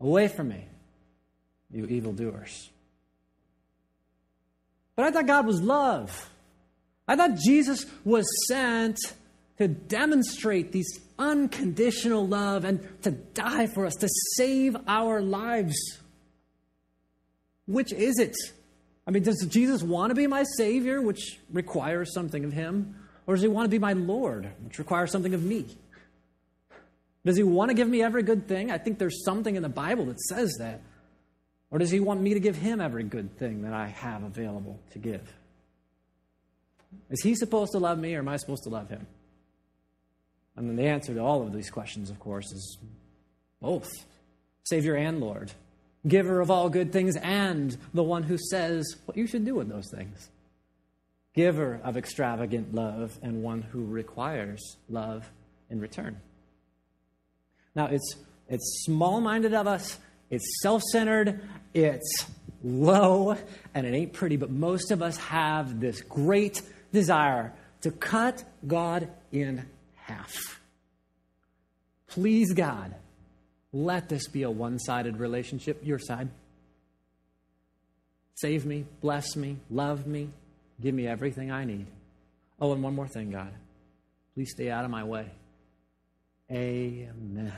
Away 0.00 0.26
from 0.26 0.48
me, 0.48 0.64
you 1.70 1.86
evildoers. 1.86 2.70
But 4.96 5.04
I 5.04 5.10
thought 5.12 5.28
God 5.28 5.46
was 5.46 5.62
love. 5.62 6.28
I 7.06 7.14
thought 7.14 7.36
Jesus 7.36 7.86
was 8.04 8.26
sent 8.48 8.98
to 9.58 9.68
demonstrate 9.68 10.72
these 10.72 10.88
unconditional 11.20 12.26
love 12.26 12.64
and 12.64 13.00
to 13.02 13.12
die 13.12 13.68
for 13.68 13.86
us, 13.86 13.94
to 13.94 14.08
save 14.34 14.76
our 14.88 15.22
lives. 15.22 15.76
Which 17.66 17.92
is 17.92 18.18
it? 18.18 18.34
I 19.06 19.12
mean, 19.12 19.22
does 19.22 19.46
Jesus 19.48 19.84
want 19.84 20.10
to 20.10 20.16
be 20.16 20.26
my 20.26 20.42
Savior, 20.56 21.00
which 21.00 21.38
requires 21.52 22.12
something 22.12 22.44
of 22.44 22.52
Him? 22.52 22.96
Or 23.28 23.36
does 23.36 23.42
He 23.42 23.48
want 23.48 23.66
to 23.66 23.70
be 23.70 23.78
my 23.78 23.92
Lord, 23.92 24.50
which 24.64 24.80
requires 24.80 25.12
something 25.12 25.32
of 25.32 25.44
me? 25.44 25.66
Does 27.26 27.36
He 27.36 27.42
want 27.42 27.70
to 27.70 27.74
give 27.74 27.88
me 27.88 28.02
every 28.02 28.22
good 28.22 28.48
thing? 28.48 28.70
I 28.70 28.78
think 28.78 28.98
there's 28.98 29.24
something 29.24 29.56
in 29.56 29.62
the 29.62 29.68
Bible 29.68 30.06
that 30.06 30.20
says 30.20 30.54
that. 30.60 30.80
Or 31.70 31.78
does 31.78 31.90
He 31.90 32.00
want 32.00 32.22
me 32.22 32.32
to 32.34 32.40
give 32.40 32.56
Him 32.56 32.80
every 32.80 33.02
good 33.02 33.36
thing 33.36 33.62
that 33.62 33.74
I 33.74 33.88
have 33.88 34.22
available 34.22 34.80
to 34.92 34.98
give? 34.98 35.30
Is 37.10 37.20
He 37.22 37.34
supposed 37.34 37.72
to 37.72 37.78
love 37.78 37.98
me, 37.98 38.14
or 38.14 38.20
am 38.20 38.28
I 38.28 38.36
supposed 38.36 38.62
to 38.62 38.70
love 38.70 38.88
Him? 38.88 39.06
And 40.56 40.68
then 40.68 40.76
the 40.76 40.86
answer 40.86 41.12
to 41.12 41.20
all 41.20 41.42
of 41.42 41.52
these 41.52 41.68
questions, 41.68 42.08
of 42.08 42.18
course, 42.18 42.50
is 42.52 42.78
both 43.60 43.90
Savior 44.64 44.94
and 44.94 45.20
Lord 45.20 45.52
giver 46.06 46.40
of 46.40 46.50
all 46.50 46.68
good 46.68 46.92
things, 46.92 47.16
and 47.16 47.76
the 47.92 48.02
one 48.02 48.22
who 48.22 48.38
says 48.38 48.96
what 49.06 49.16
you 49.16 49.26
should 49.26 49.44
do 49.44 49.56
with 49.56 49.68
those 49.68 49.90
things. 49.90 50.30
Giver 51.34 51.80
of 51.82 51.96
extravagant 51.96 52.74
love, 52.74 53.18
and 53.22 53.42
one 53.42 53.62
who 53.62 53.84
requires 53.84 54.76
love 54.88 55.30
in 55.68 55.80
return. 55.80 56.20
Now, 57.76 57.86
it's, 57.86 58.16
it's 58.48 58.84
small 58.84 59.20
minded 59.20 59.52
of 59.54 59.66
us, 59.66 59.98
it's 60.30 60.62
self 60.62 60.82
centered, 60.90 61.46
it's 61.74 62.26
low, 62.64 63.36
and 63.74 63.86
it 63.86 63.94
ain't 63.94 64.14
pretty, 64.14 64.36
but 64.36 64.50
most 64.50 64.90
of 64.90 65.02
us 65.02 65.18
have 65.18 65.78
this 65.78 66.00
great 66.00 66.62
desire 66.92 67.52
to 67.82 67.90
cut 67.90 68.42
God 68.66 69.08
in 69.30 69.66
half. 69.94 70.58
Please 72.08 72.54
God 72.54 72.94
let 73.74 74.08
this 74.08 74.26
be 74.26 74.42
a 74.42 74.50
one 74.50 74.78
sided 74.78 75.18
relationship, 75.18 75.84
your 75.84 75.98
side. 75.98 76.30
Save 78.36 78.64
me, 78.64 78.86
bless 79.02 79.36
me, 79.36 79.58
love 79.70 80.06
me, 80.06 80.30
give 80.80 80.94
me 80.94 81.06
everything 81.06 81.52
I 81.52 81.64
need. 81.64 81.86
Oh, 82.58 82.72
and 82.72 82.82
one 82.82 82.94
more 82.94 83.08
thing, 83.08 83.30
God. 83.30 83.52
Please 84.34 84.50
stay 84.50 84.70
out 84.70 84.84
of 84.84 84.90
my 84.90 85.04
way. 85.04 85.30
Amen. 86.50 87.52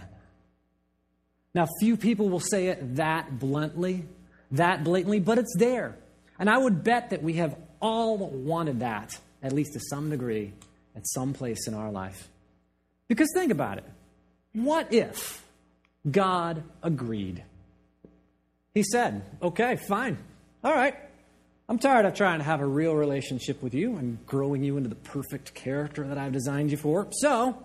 Now, 1.54 1.66
few 1.80 1.96
people 1.96 2.28
will 2.28 2.40
say 2.40 2.68
it 2.68 2.96
that 2.96 3.38
bluntly, 3.38 4.04
that 4.52 4.84
blatantly, 4.84 5.20
but 5.20 5.38
it's 5.38 5.54
there. 5.58 5.96
And 6.38 6.48
I 6.48 6.56
would 6.56 6.84
bet 6.84 7.10
that 7.10 7.22
we 7.22 7.34
have 7.34 7.56
all 7.80 8.16
wanted 8.18 8.80
that, 8.80 9.12
at 9.42 9.52
least 9.52 9.72
to 9.74 9.80
some 9.80 10.10
degree, 10.10 10.52
at 10.96 11.06
some 11.06 11.32
place 11.32 11.66
in 11.66 11.74
our 11.74 11.90
life. 11.90 12.28
Because 13.08 13.28
think 13.34 13.50
about 13.50 13.78
it. 13.78 13.84
What 14.52 14.92
if 14.92 15.42
God 16.10 16.62
agreed. 16.82 17.42
He 18.74 18.82
said, 18.82 19.22
Okay, 19.42 19.76
fine. 19.76 20.18
All 20.62 20.72
right. 20.72 20.94
I'm 21.68 21.78
tired 21.78 22.06
of 22.06 22.14
trying 22.14 22.38
to 22.38 22.44
have 22.44 22.60
a 22.60 22.66
real 22.66 22.94
relationship 22.94 23.62
with 23.62 23.74
you 23.74 23.96
and 23.96 24.24
growing 24.26 24.64
you 24.64 24.78
into 24.78 24.88
the 24.88 24.94
perfect 24.94 25.54
character 25.54 26.06
that 26.06 26.16
I've 26.16 26.32
designed 26.32 26.70
you 26.70 26.78
for. 26.78 27.08
So, 27.10 27.62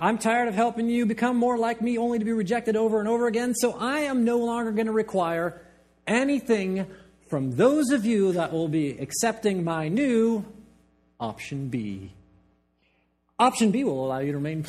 I'm 0.00 0.18
tired 0.18 0.48
of 0.48 0.54
helping 0.54 0.88
you 0.88 1.06
become 1.06 1.36
more 1.36 1.56
like 1.58 1.80
me 1.80 1.98
only 1.98 2.18
to 2.18 2.24
be 2.24 2.32
rejected 2.32 2.76
over 2.76 3.00
and 3.00 3.08
over 3.08 3.26
again. 3.26 3.54
So, 3.54 3.76
I 3.78 4.00
am 4.00 4.24
no 4.24 4.38
longer 4.38 4.72
going 4.72 4.86
to 4.86 4.92
require 4.92 5.60
anything 6.06 6.86
from 7.28 7.56
those 7.56 7.90
of 7.90 8.04
you 8.04 8.32
that 8.32 8.52
will 8.52 8.68
be 8.68 8.90
accepting 8.98 9.64
my 9.64 9.88
new 9.88 10.44
option 11.18 11.68
B. 11.68 12.12
Option 13.38 13.70
B 13.70 13.84
will 13.84 14.04
allow 14.04 14.20
you 14.20 14.32
to 14.32 14.38
remain 14.38 14.64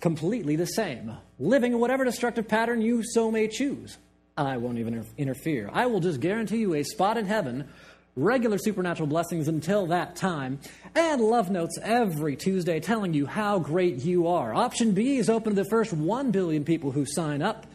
completely 0.00 0.56
the 0.56 0.66
same, 0.66 1.16
living 1.38 1.72
in 1.72 1.78
whatever 1.78 2.04
destructive 2.04 2.48
pattern 2.48 2.82
you 2.82 3.02
so 3.02 3.30
may 3.30 3.48
choose. 3.48 3.96
I 4.36 4.56
won't 4.56 4.78
even 4.78 5.06
interfere. 5.16 5.70
I 5.72 5.86
will 5.86 6.00
just 6.00 6.20
guarantee 6.20 6.58
you 6.58 6.74
a 6.74 6.82
spot 6.82 7.16
in 7.16 7.26
heaven, 7.26 7.68
regular 8.16 8.58
supernatural 8.58 9.06
blessings 9.06 9.48
until 9.48 9.86
that 9.86 10.16
time, 10.16 10.58
and 10.94 11.20
love 11.20 11.50
notes 11.50 11.78
every 11.82 12.36
Tuesday 12.36 12.80
telling 12.80 13.14
you 13.14 13.26
how 13.26 13.58
great 13.58 13.96
you 13.98 14.26
are. 14.26 14.54
Option 14.54 14.92
B 14.92 15.16
is 15.16 15.30
open 15.30 15.54
to 15.54 15.62
the 15.62 15.68
first 15.68 15.92
1 15.92 16.30
billion 16.30 16.64
people 16.64 16.90
who 16.90 17.04
sign 17.06 17.42
up. 17.42 17.66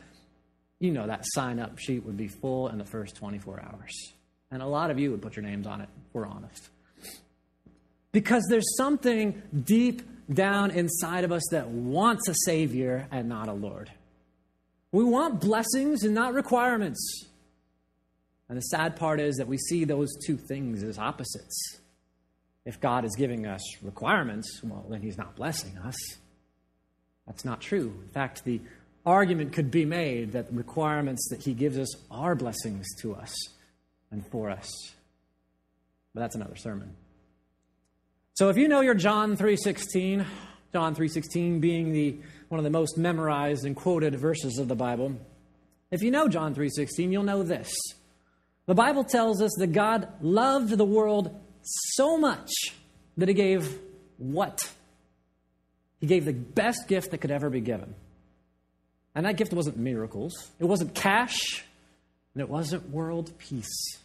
you 0.79 0.91
know 0.91 1.07
that 1.07 1.23
sign 1.23 1.59
up 1.59 1.79
sheet 1.79 2.05
would 2.05 2.17
be 2.17 2.27
full 2.27 2.67
in 2.67 2.77
the 2.77 2.85
first 2.85 3.15
24 3.15 3.61
hours. 3.61 4.13
And 4.51 4.61
a 4.61 4.67
lot 4.67 4.91
of 4.91 4.99
you 4.99 5.11
would 5.11 5.21
put 5.21 5.35
your 5.35 5.43
names 5.43 5.65
on 5.65 5.81
it, 5.81 5.89
we're 6.13 6.27
honest. 6.27 6.69
Because 8.11 8.45
there's 8.49 8.75
something 8.77 9.41
deep 9.63 10.01
down 10.33 10.71
inside 10.71 11.23
of 11.23 11.31
us 11.31 11.43
that 11.51 11.67
wants 11.67 12.27
a 12.27 12.33
Savior 12.45 13.07
and 13.11 13.27
not 13.27 13.47
a 13.47 13.53
Lord. 13.53 13.91
We 14.91 15.03
want 15.03 15.41
blessings 15.41 16.03
and 16.03 16.13
not 16.13 16.33
requirements. 16.33 17.25
And 18.47 18.57
the 18.57 18.61
sad 18.61 18.95
part 18.95 19.19
is 19.19 19.37
that 19.37 19.47
we 19.47 19.57
see 19.57 19.85
those 19.85 20.09
two 20.25 20.37
things 20.37 20.83
as 20.83 20.99
opposites. 20.99 21.77
If 22.65 22.79
God 22.79 23.05
is 23.05 23.15
giving 23.15 23.45
us 23.45 23.61
requirements, 23.81 24.61
well, 24.63 24.85
then 24.89 25.01
He's 25.01 25.17
not 25.17 25.35
blessing 25.35 25.77
us. 25.77 25.95
That's 27.27 27.45
not 27.45 27.61
true. 27.61 27.93
In 28.03 28.09
fact, 28.09 28.43
the 28.43 28.61
argument 29.05 29.53
could 29.53 29.71
be 29.71 29.85
made 29.85 30.33
that 30.33 30.47
the 30.49 30.55
requirements 30.55 31.27
that 31.29 31.43
He 31.43 31.53
gives 31.53 31.77
us 31.77 31.95
are 32.11 32.35
blessings 32.35 32.85
to 33.01 33.15
us 33.15 33.35
and 34.11 34.25
for 34.27 34.49
us. 34.49 34.71
But 36.13 36.21
that's 36.21 36.35
another 36.35 36.55
sermon. 36.55 36.95
So 38.33 38.49
if 38.49 38.57
you 38.57 38.67
know 38.67 38.81
your 38.81 38.95
John 38.95 39.37
3:16, 39.37 40.25
John 40.73 40.95
3:16 40.95 41.59
being 41.61 41.93
the 41.93 42.17
one 42.49 42.59
of 42.59 42.63
the 42.63 42.69
most 42.69 42.97
memorized 42.97 43.65
and 43.65 43.75
quoted 43.75 44.15
verses 44.15 44.57
of 44.59 44.67
the 44.67 44.75
Bible, 44.75 45.15
if 45.89 46.01
you 46.01 46.11
know 46.11 46.27
John 46.27 46.53
3:16, 46.53 47.11
you'll 47.11 47.23
know 47.23 47.43
this. 47.43 47.73
The 48.65 48.73
Bible 48.73 49.03
tells 49.03 49.41
us 49.41 49.51
that 49.59 49.73
God 49.73 50.07
loved 50.21 50.75
the 50.77 50.85
world 50.85 51.39
so 51.63 52.17
much 52.17 52.51
that 53.17 53.27
he 53.27 53.33
gave 53.33 53.77
what? 54.17 54.71
He 55.99 56.07
gave 56.07 56.25
the 56.25 56.33
best 56.33 56.87
gift 56.87 57.11
that 57.11 57.19
could 57.19 57.31
ever 57.31 57.49
be 57.49 57.61
given. 57.61 57.93
And 59.13 59.25
that 59.25 59.37
gift 59.37 59.53
wasn't 59.53 59.77
miracles, 59.77 60.33
it 60.59 60.65
wasn't 60.65 60.93
cash, 60.93 61.63
and 62.33 62.41
it 62.41 62.49
wasn't 62.49 62.89
world 62.89 63.31
peace. 63.37 63.99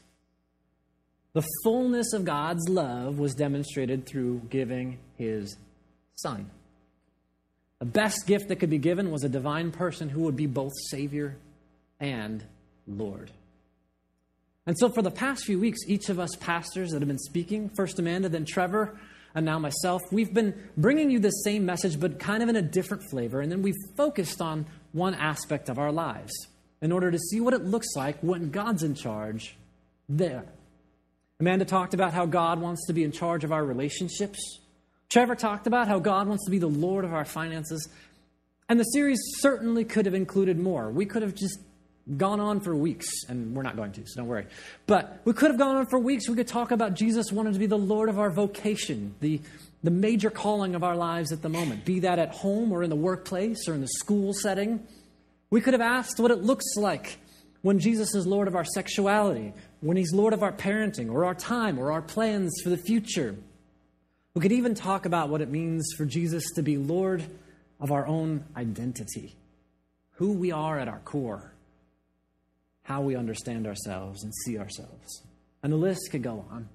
The 1.32 1.46
fullness 1.64 2.12
of 2.12 2.24
God's 2.24 2.68
love 2.68 3.18
was 3.18 3.34
demonstrated 3.34 4.06
through 4.06 4.42
giving 4.50 4.98
his 5.16 5.56
son. 6.16 6.50
The 7.78 7.86
best 7.86 8.26
gift 8.26 8.48
that 8.48 8.56
could 8.56 8.70
be 8.70 8.78
given 8.78 9.10
was 9.10 9.24
a 9.24 9.28
divine 9.28 9.70
person 9.70 10.08
who 10.08 10.22
would 10.22 10.36
be 10.36 10.46
both 10.46 10.72
Savior 10.90 11.36
and 11.98 12.44
Lord. 12.86 13.30
And 14.66 14.78
so, 14.78 14.88
for 14.88 15.02
the 15.02 15.10
past 15.10 15.44
few 15.44 15.58
weeks, 15.58 15.80
each 15.86 16.08
of 16.08 16.18
us 16.18 16.30
pastors 16.36 16.90
that 16.90 17.00
have 17.00 17.08
been 17.08 17.18
speaking, 17.18 17.70
first 17.76 17.98
Amanda, 17.98 18.28
then 18.28 18.44
Trevor, 18.44 18.98
and 19.34 19.46
now 19.46 19.58
myself, 19.58 20.02
we've 20.10 20.34
been 20.34 20.54
bringing 20.76 21.10
you 21.10 21.18
the 21.18 21.30
same 21.30 21.64
message, 21.64 21.98
but 22.00 22.18
kind 22.18 22.42
of 22.42 22.48
in 22.48 22.56
a 22.56 22.62
different 22.62 23.02
flavor. 23.10 23.40
And 23.40 23.50
then 23.50 23.62
we've 23.62 23.74
focused 23.96 24.40
on 24.40 24.66
one 24.92 25.14
aspect 25.14 25.68
of 25.68 25.78
our 25.78 25.92
lives 25.92 26.32
in 26.82 26.92
order 26.92 27.10
to 27.10 27.18
see 27.18 27.40
what 27.40 27.54
it 27.54 27.64
looks 27.64 27.88
like 27.94 28.18
when 28.20 28.50
God's 28.50 28.82
in 28.82 28.94
charge 28.94 29.56
there. 30.08 30.44
Amanda 31.38 31.64
talked 31.64 31.94
about 31.94 32.12
how 32.12 32.26
God 32.26 32.60
wants 32.60 32.86
to 32.86 32.92
be 32.92 33.04
in 33.04 33.12
charge 33.12 33.44
of 33.44 33.52
our 33.52 33.64
relationships. 33.64 34.60
Trevor 35.08 35.34
talked 35.34 35.66
about 35.66 35.88
how 35.88 35.98
God 35.98 36.28
wants 36.28 36.44
to 36.44 36.50
be 36.50 36.58
the 36.58 36.66
Lord 36.66 37.04
of 37.04 37.14
our 37.14 37.24
finances. 37.24 37.88
And 38.68 38.78
the 38.78 38.84
series 38.84 39.18
certainly 39.38 39.84
could 39.84 40.06
have 40.06 40.14
included 40.14 40.58
more. 40.58 40.90
We 40.90 41.06
could 41.06 41.22
have 41.22 41.34
just 41.34 41.58
gone 42.16 42.40
on 42.40 42.60
for 42.60 42.74
weeks, 42.74 43.08
and 43.28 43.54
we're 43.54 43.62
not 43.62 43.76
going 43.76 43.92
to, 43.92 44.06
so 44.06 44.20
don't 44.20 44.26
worry. 44.26 44.46
But 44.86 45.20
we 45.24 45.32
could 45.32 45.50
have 45.50 45.58
gone 45.58 45.76
on 45.76 45.86
for 45.86 45.98
weeks. 45.98 46.28
We 46.28 46.34
could 46.34 46.48
talk 46.48 46.70
about 46.70 46.94
Jesus 46.94 47.30
wanting 47.32 47.52
to 47.52 47.58
be 47.58 47.66
the 47.66 47.78
Lord 47.78 48.08
of 48.08 48.18
our 48.18 48.30
vocation, 48.30 49.14
the, 49.20 49.40
the 49.82 49.90
major 49.90 50.30
calling 50.30 50.74
of 50.74 50.82
our 50.82 50.96
lives 50.96 51.32
at 51.32 51.42
the 51.42 51.48
moment, 51.48 51.84
be 51.84 52.00
that 52.00 52.18
at 52.18 52.30
home 52.30 52.72
or 52.72 52.82
in 52.82 52.90
the 52.90 52.96
workplace 52.96 53.68
or 53.68 53.74
in 53.74 53.80
the 53.80 53.88
school 53.88 54.32
setting. 54.32 54.86
We 55.50 55.60
could 55.60 55.74
have 55.74 55.80
asked 55.80 56.20
what 56.20 56.30
it 56.30 56.42
looks 56.42 56.76
like 56.76 57.18
when 57.62 57.78
Jesus 57.78 58.14
is 58.14 58.26
Lord 58.26 58.48
of 58.48 58.54
our 58.54 58.64
sexuality, 58.64 59.52
when 59.80 59.96
He's 59.96 60.12
Lord 60.12 60.32
of 60.32 60.42
our 60.42 60.52
parenting 60.52 61.10
or 61.10 61.24
our 61.24 61.34
time 61.34 61.78
or 61.78 61.92
our 61.92 62.02
plans 62.02 62.60
for 62.62 62.70
the 62.70 62.76
future. 62.76 63.36
We 64.34 64.40
could 64.40 64.52
even 64.52 64.74
talk 64.74 65.06
about 65.06 65.28
what 65.28 65.40
it 65.40 65.48
means 65.48 65.92
for 65.96 66.04
Jesus 66.04 66.44
to 66.54 66.62
be 66.62 66.76
Lord 66.76 67.24
of 67.80 67.90
our 67.90 68.06
own 68.06 68.44
identity, 68.56 69.34
who 70.12 70.32
we 70.32 70.52
are 70.52 70.78
at 70.78 70.86
our 70.86 71.00
core, 71.00 71.52
how 72.90 73.00
we 73.00 73.14
understand 73.14 73.68
ourselves 73.68 74.24
and 74.24 74.34
see 74.44 74.58
ourselves. 74.58 75.22
And 75.62 75.72
the 75.72 75.76
list 75.76 76.08
could 76.10 76.24
go 76.24 76.44
on. 76.50 76.68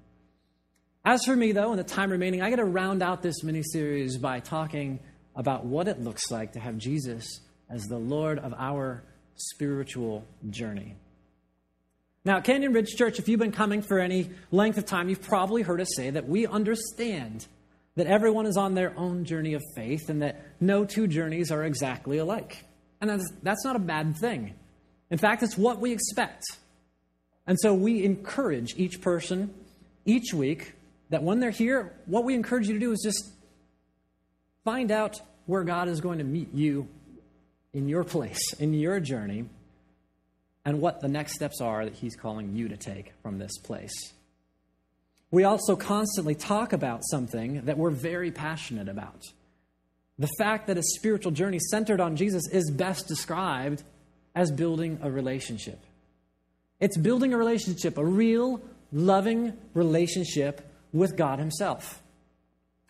As 1.03 1.25
for 1.25 1.35
me, 1.35 1.51
though, 1.51 1.71
in 1.71 1.77
the 1.77 1.83
time 1.83 2.09
remaining, 2.09 2.41
I 2.41 2.49
got 2.49 2.55
to 2.55 2.63
round 2.63 3.03
out 3.03 3.21
this 3.21 3.43
mini 3.43 3.61
series 3.61 4.17
by 4.17 4.39
talking 4.39 5.01
about 5.35 5.65
what 5.65 5.89
it 5.89 5.99
looks 5.99 6.31
like 6.31 6.53
to 6.53 6.59
have 6.61 6.77
Jesus 6.77 7.41
as 7.69 7.83
the 7.83 7.97
Lord 7.97 8.39
of 8.39 8.53
our 8.57 9.03
spiritual 9.35 10.25
journey. 10.49 10.95
Now, 12.23 12.39
Canyon 12.39 12.71
Ridge 12.71 12.95
Church, 12.95 13.19
if 13.19 13.27
you've 13.27 13.41
been 13.41 13.51
coming 13.51 13.81
for 13.81 13.99
any 13.99 14.29
length 14.51 14.77
of 14.77 14.85
time, 14.85 15.09
you've 15.09 15.21
probably 15.21 15.63
heard 15.63 15.81
us 15.81 15.89
say 15.97 16.11
that 16.11 16.29
we 16.29 16.47
understand 16.47 17.45
that 17.95 18.07
everyone 18.07 18.45
is 18.45 18.55
on 18.55 18.73
their 18.73 18.97
own 18.97 19.25
journey 19.25 19.53
of 19.53 19.61
faith 19.75 20.07
and 20.07 20.21
that 20.21 20.41
no 20.61 20.85
two 20.85 21.07
journeys 21.07 21.51
are 21.51 21.65
exactly 21.65 22.19
alike. 22.19 22.63
And 23.01 23.09
that's, 23.09 23.29
that's 23.43 23.65
not 23.65 23.75
a 23.75 23.79
bad 23.79 24.15
thing. 24.15 24.55
In 25.09 25.17
fact, 25.17 25.43
it's 25.43 25.57
what 25.57 25.79
we 25.79 25.91
expect. 25.91 26.43
And 27.47 27.59
so 27.59 27.73
we 27.73 28.03
encourage 28.03 28.75
each 28.77 29.01
person 29.01 29.53
each 30.05 30.33
week 30.33 30.73
that 31.09 31.23
when 31.23 31.39
they're 31.39 31.51
here, 31.51 31.93
what 32.05 32.23
we 32.23 32.33
encourage 32.33 32.67
you 32.67 32.73
to 32.73 32.79
do 32.79 32.91
is 32.91 33.01
just 33.03 33.31
find 34.63 34.91
out 34.91 35.21
where 35.45 35.63
God 35.63 35.87
is 35.87 36.01
going 36.01 36.17
to 36.17 36.23
meet 36.23 36.53
you 36.53 36.87
in 37.73 37.87
your 37.87 38.03
place, 38.03 38.39
in 38.59 38.73
your 38.73 38.99
journey, 38.99 39.45
and 40.63 40.81
what 40.81 41.01
the 41.01 41.07
next 41.07 41.33
steps 41.33 41.61
are 41.61 41.85
that 41.85 41.93
He's 41.93 42.15
calling 42.15 42.55
you 42.55 42.69
to 42.69 42.77
take 42.77 43.13
from 43.21 43.37
this 43.37 43.57
place. 43.59 43.93
We 45.29 45.43
also 45.43 45.75
constantly 45.75 46.33
talk 46.33 46.73
about 46.73 47.01
something 47.03 47.65
that 47.65 47.77
we're 47.77 47.91
very 47.91 48.31
passionate 48.31 48.87
about. 48.87 49.21
The 50.17 50.29
fact 50.39 50.67
that 50.67 50.77
a 50.77 50.83
spiritual 50.83 51.33
journey 51.33 51.59
centered 51.59 51.99
on 51.99 52.15
Jesus 52.15 52.43
is 52.51 52.71
best 52.71 53.07
described 53.07 53.83
as 54.35 54.51
building 54.51 54.99
a 55.01 55.09
relationship. 55.09 55.79
It's 56.79 56.97
building 56.97 57.33
a 57.33 57.37
relationship, 57.37 57.97
a 57.97 58.05
real, 58.05 58.61
loving 58.91 59.53
relationship 59.73 60.69
with 60.91 61.15
God 61.15 61.39
Himself. 61.39 62.03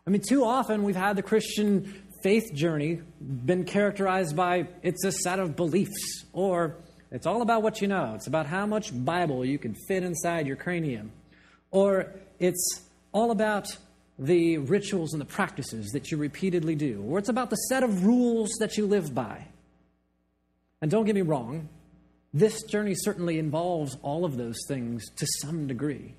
I 0.08 0.10
mean, 0.10 0.22
too 0.22 0.44
often 0.44 0.84
we've 0.84 0.96
had 0.96 1.16
the 1.16 1.24
Christian 1.24 2.04
faith 2.24 2.54
journey 2.54 3.02
been 3.22 3.64
characterized 3.64 4.36
by 4.36 4.68
it's 4.82 5.04
a 5.06 5.12
set 5.12 5.40
of 5.40 5.56
beliefs, 5.56 6.26
or 6.34 6.76
it's 7.12 7.28
all 7.28 7.42
about 7.42 7.62
what 7.62 7.82
you 7.82 7.88
know. 7.88 8.14
It's 8.16 8.28
about 8.28 8.48
how 8.48 8.66
much 8.66 8.92
Bible 8.94 9.46
you 9.46 9.60
can 9.60 9.76
fit 9.88 10.04
inside 10.04 10.48
your 10.48 10.56
cranium. 10.56 11.12
Or 11.72 12.12
it's 12.40 12.82
all 13.12 13.32
about 13.32 13.68
the 14.18 14.58
rituals 14.58 15.14
and 15.14 15.22
the 15.22 15.26
practices 15.26 15.92
that 15.92 16.12
you 16.12 16.18
repeatedly 16.18 16.76
do. 16.76 17.04
Or 17.08 17.20
it's 17.20 17.30
about 17.30 17.50
the 17.50 17.56
set 17.56 17.84
of 17.84 18.06
rules 18.06 18.50
that 18.60 18.78
you 18.78 18.86
live 18.86 19.14
by. 19.14 19.48
And 20.86 20.92
don't 20.92 21.06
get 21.06 21.16
me 21.16 21.24
wrong, 21.24 21.68
this 22.32 22.62
journey 22.62 22.94
certainly 22.94 23.40
involves 23.40 23.98
all 24.04 24.24
of 24.24 24.38
those 24.38 24.60
things 24.68 25.10
to 25.16 25.26
some 25.42 25.66
degree. 25.66 26.14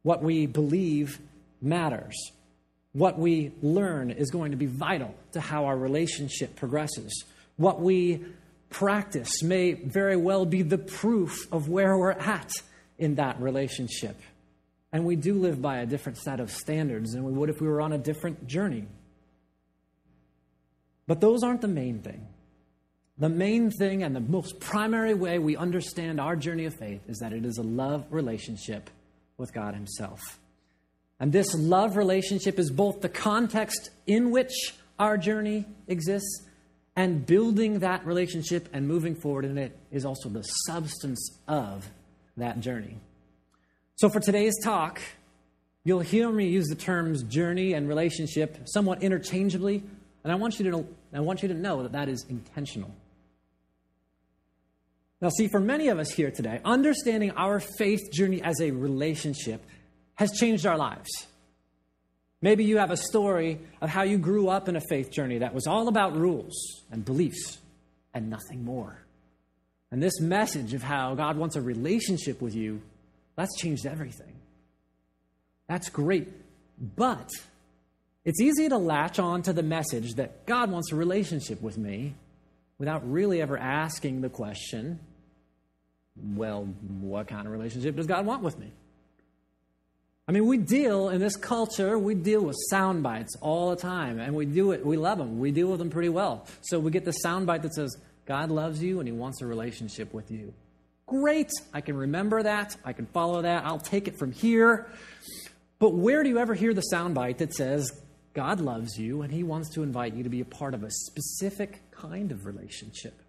What 0.00 0.22
we 0.22 0.46
believe 0.46 1.20
matters 1.60 2.16
what 2.94 3.18
we 3.18 3.52
learn 3.60 4.10
is 4.10 4.30
going 4.30 4.52
to 4.52 4.56
be 4.56 4.64
vital 4.64 5.14
to 5.32 5.40
how 5.42 5.66
our 5.66 5.76
relationship 5.76 6.56
progresses. 6.56 7.26
What 7.58 7.82
we 7.82 8.24
practice 8.70 9.42
may 9.42 9.74
very 9.74 10.16
well 10.16 10.46
be 10.46 10.62
the 10.62 10.78
proof 10.78 11.36
of 11.52 11.68
where 11.68 11.98
we're 11.98 12.12
at 12.12 12.50
in 12.96 13.16
that 13.16 13.38
relationship. 13.42 14.18
And 14.90 15.04
we 15.04 15.16
do 15.16 15.34
live 15.34 15.60
by 15.60 15.80
a 15.80 15.86
different 15.86 16.16
set 16.16 16.40
of 16.40 16.50
standards 16.50 17.12
than 17.12 17.24
we 17.24 17.32
would 17.32 17.50
if 17.50 17.60
we 17.60 17.68
were 17.68 17.82
on 17.82 17.92
a 17.92 17.98
different 17.98 18.46
journey. 18.46 18.86
But 21.06 21.20
those 21.20 21.42
aren't 21.42 21.60
the 21.60 21.68
main 21.68 21.98
thing. 21.98 22.26
The 23.18 23.28
main 23.30 23.70
thing 23.70 24.02
and 24.02 24.14
the 24.14 24.20
most 24.20 24.60
primary 24.60 25.14
way 25.14 25.38
we 25.38 25.56
understand 25.56 26.20
our 26.20 26.36
journey 26.36 26.66
of 26.66 26.74
faith 26.74 27.00
is 27.08 27.18
that 27.18 27.32
it 27.32 27.46
is 27.46 27.56
a 27.56 27.62
love 27.62 28.04
relationship 28.10 28.90
with 29.38 29.54
God 29.54 29.74
Himself. 29.74 30.38
And 31.18 31.32
this 31.32 31.54
love 31.54 31.96
relationship 31.96 32.58
is 32.58 32.70
both 32.70 33.00
the 33.00 33.08
context 33.08 33.90
in 34.06 34.30
which 34.30 34.74
our 34.98 35.16
journey 35.16 35.64
exists 35.88 36.42
and 36.94 37.24
building 37.24 37.78
that 37.80 38.04
relationship 38.06 38.68
and 38.72 38.86
moving 38.86 39.14
forward 39.14 39.44
in 39.44 39.56
it 39.56 39.78
is 39.90 40.04
also 40.04 40.28
the 40.28 40.42
substance 40.42 41.38
of 41.48 41.88
that 42.36 42.60
journey. 42.60 42.98
So 43.96 44.10
for 44.10 44.20
today's 44.20 44.54
talk, 44.62 45.00
you'll 45.84 46.00
hear 46.00 46.30
me 46.30 46.48
use 46.48 46.66
the 46.66 46.74
terms 46.74 47.22
journey 47.22 47.72
and 47.72 47.88
relationship 47.88 48.58
somewhat 48.66 49.02
interchangeably, 49.02 49.82
and 50.22 50.32
I 50.32 50.36
want 50.36 50.58
you 50.58 50.64
to 50.66 50.70
know, 50.70 50.86
I 51.14 51.20
want 51.20 51.42
you 51.42 51.48
to 51.48 51.54
know 51.54 51.82
that 51.82 51.92
that 51.92 52.10
is 52.10 52.26
intentional. 52.28 52.90
Now, 55.20 55.30
see, 55.30 55.48
for 55.48 55.60
many 55.60 55.88
of 55.88 55.98
us 55.98 56.10
here 56.10 56.30
today, 56.30 56.60
understanding 56.64 57.30
our 57.32 57.60
faith 57.60 58.12
journey 58.12 58.42
as 58.42 58.60
a 58.60 58.70
relationship 58.70 59.64
has 60.16 60.32
changed 60.32 60.66
our 60.66 60.76
lives. 60.76 61.08
Maybe 62.42 62.64
you 62.64 62.78
have 62.78 62.90
a 62.90 62.96
story 62.96 63.60
of 63.80 63.88
how 63.88 64.02
you 64.02 64.18
grew 64.18 64.48
up 64.48 64.68
in 64.68 64.76
a 64.76 64.80
faith 64.80 65.10
journey 65.10 65.38
that 65.38 65.54
was 65.54 65.66
all 65.66 65.88
about 65.88 66.16
rules 66.16 66.54
and 66.90 67.04
beliefs 67.04 67.58
and 68.12 68.28
nothing 68.28 68.64
more. 68.64 69.06
And 69.90 70.02
this 70.02 70.20
message 70.20 70.74
of 70.74 70.82
how 70.82 71.14
God 71.14 71.38
wants 71.38 71.56
a 71.56 71.62
relationship 71.62 72.42
with 72.42 72.54
you, 72.54 72.82
that's 73.36 73.56
changed 73.58 73.86
everything. 73.86 74.34
That's 75.66 75.88
great. 75.88 76.28
But 76.78 77.30
it's 78.24 78.40
easy 78.40 78.68
to 78.68 78.76
latch 78.76 79.18
on 79.18 79.42
to 79.42 79.52
the 79.52 79.62
message 79.62 80.14
that 80.14 80.44
God 80.44 80.70
wants 80.70 80.92
a 80.92 80.96
relationship 80.96 81.62
with 81.62 81.78
me 81.78 82.14
without 82.78 83.10
really 83.10 83.40
ever 83.40 83.56
asking 83.56 84.20
the 84.20 84.28
question 84.28 85.00
well, 86.22 86.64
what 87.00 87.28
kind 87.28 87.46
of 87.46 87.52
relationship 87.52 87.96
does 87.96 88.06
God 88.06 88.26
want 88.26 88.42
with 88.42 88.58
me? 88.58 88.72
I 90.28 90.32
mean, 90.32 90.46
we 90.46 90.58
deal 90.58 91.08
in 91.10 91.20
this 91.20 91.36
culture, 91.36 91.96
we 91.98 92.14
deal 92.16 92.42
with 92.42 92.56
sound 92.68 93.04
bites 93.04 93.36
all 93.40 93.70
the 93.70 93.76
time, 93.76 94.18
and 94.18 94.34
we 94.34 94.44
do 94.44 94.72
it, 94.72 94.84
we 94.84 94.96
love 94.96 95.18
them. 95.18 95.38
We 95.38 95.52
deal 95.52 95.68
with 95.68 95.78
them 95.78 95.90
pretty 95.90 96.08
well. 96.08 96.46
So 96.62 96.80
we 96.80 96.90
get 96.90 97.04
the 97.04 97.12
sound 97.12 97.46
bite 97.46 97.62
that 97.62 97.74
says, 97.74 97.96
God 98.26 98.50
loves 98.50 98.82
you 98.82 98.98
and 98.98 99.08
he 99.08 99.12
wants 99.12 99.40
a 99.40 99.46
relationship 99.46 100.12
with 100.12 100.32
you. 100.32 100.52
Great. 101.06 101.52
I 101.72 101.80
can 101.80 101.96
remember 101.96 102.42
that. 102.42 102.76
I 102.84 102.92
can 102.92 103.06
follow 103.06 103.42
that. 103.42 103.64
I'll 103.64 103.78
take 103.78 104.08
it 104.08 104.18
from 104.18 104.32
here. 104.32 104.88
But 105.78 105.94
where 105.94 106.24
do 106.24 106.28
you 106.28 106.38
ever 106.38 106.54
hear 106.54 106.74
the 106.74 106.80
sound 106.80 107.14
bite 107.14 107.38
that 107.38 107.54
says 107.54 107.92
God 108.34 108.60
loves 108.60 108.98
you 108.98 109.22
and 109.22 109.32
he 109.32 109.44
wants 109.44 109.70
to 109.74 109.84
invite 109.84 110.14
you 110.14 110.24
to 110.24 110.28
be 110.28 110.40
a 110.40 110.44
part 110.44 110.74
of 110.74 110.82
a 110.82 110.90
specific 110.90 111.88
kind 111.92 112.32
of 112.32 112.46
relationship? 112.46 113.22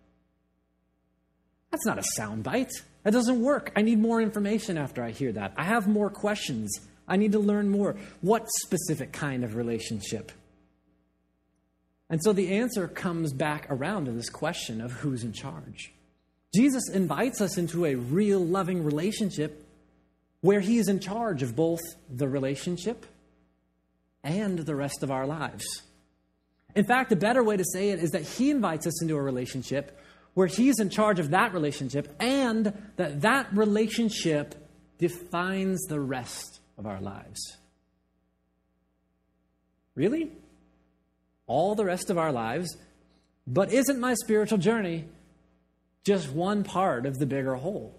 That's 1.72 1.86
not 1.86 2.00
a 2.00 2.04
soundbite. 2.20 2.72
That 3.04 3.14
doesn't 3.14 3.42
work. 3.42 3.72
I 3.76 3.82
need 3.82 4.00
more 4.00 4.22
information 4.22 4.78
after 4.78 5.04
I 5.04 5.12
hear 5.12 5.32
that. 5.34 5.54
I 5.58 5.64
have 5.64 5.88
more 5.88 6.10
questions. 6.10 6.72
I 7.08 7.16
need 7.18 7.32
to 7.34 7.40
learn 7.40 7.70
more. 7.70 7.96
What 8.22 8.48
specific 8.66 9.12
kind 9.12 9.44
of 9.44 9.56
relationship? 9.56 10.32
And 12.10 12.22
so 12.24 12.34
the 12.34 12.54
answer 12.54 12.88
comes 12.88 13.34
back 13.34 13.68
around 13.70 14.06
to 14.06 14.12
this 14.12 14.30
question 14.30 14.82
of 14.82 14.92
who's 14.92 15.24
in 15.24 15.34
charge. 15.34 15.94
Jesus 16.56 16.90
invites 16.90 17.42
us 17.42 17.58
into 17.58 17.86
a 17.86 17.96
real 17.96 18.40
loving 18.40 18.84
relationship 18.84 19.66
where 20.42 20.62
he 20.62 20.78
is 20.78 20.88
in 20.88 21.00
charge 21.00 21.44
of 21.44 21.56
both 21.56 21.82
the 22.10 22.28
relationship 22.28 23.06
and 24.24 24.60
the 24.60 24.76
rest 24.76 25.04
of 25.04 25.12
our 25.12 25.28
lives. 25.28 25.66
In 26.76 26.86
fact, 26.86 27.12
a 27.12 27.16
better 27.16 27.44
way 27.44 27.58
to 27.58 27.66
say 27.74 27.90
it 27.90 28.00
is 28.00 28.12
that 28.12 28.24
he 28.24 28.50
invites 28.50 28.88
us 28.88 29.02
into 29.02 29.16
a 29.16 29.22
relationship 29.22 30.00
where 30.38 30.46
he's 30.46 30.80
in 30.80 30.88
charge 30.88 31.18
of 31.18 31.32
that 31.32 31.52
relationship 31.52 32.16
and 32.20 32.72
that 32.96 33.22
that 33.22 33.48
relationship 33.58 34.54
defines 35.00 35.84
the 35.86 36.00
rest 36.00 36.60
of 36.78 36.86
our 36.86 37.02
lives. 37.02 37.58
Really? 39.96 40.32
All 41.48 41.74
the 41.74 41.86
rest 41.86 42.12
of 42.12 42.20
our 42.20 42.32
lives? 42.32 42.78
But 43.48 43.74
isn't 43.74 44.00
my 44.00 44.14
spiritual 44.14 44.60
journey 44.60 45.06
just 46.04 46.30
one 46.30 46.64
part 46.64 47.08
of 47.08 47.18
the 47.18 47.26
bigger 47.26 47.56
whole? 47.56 47.96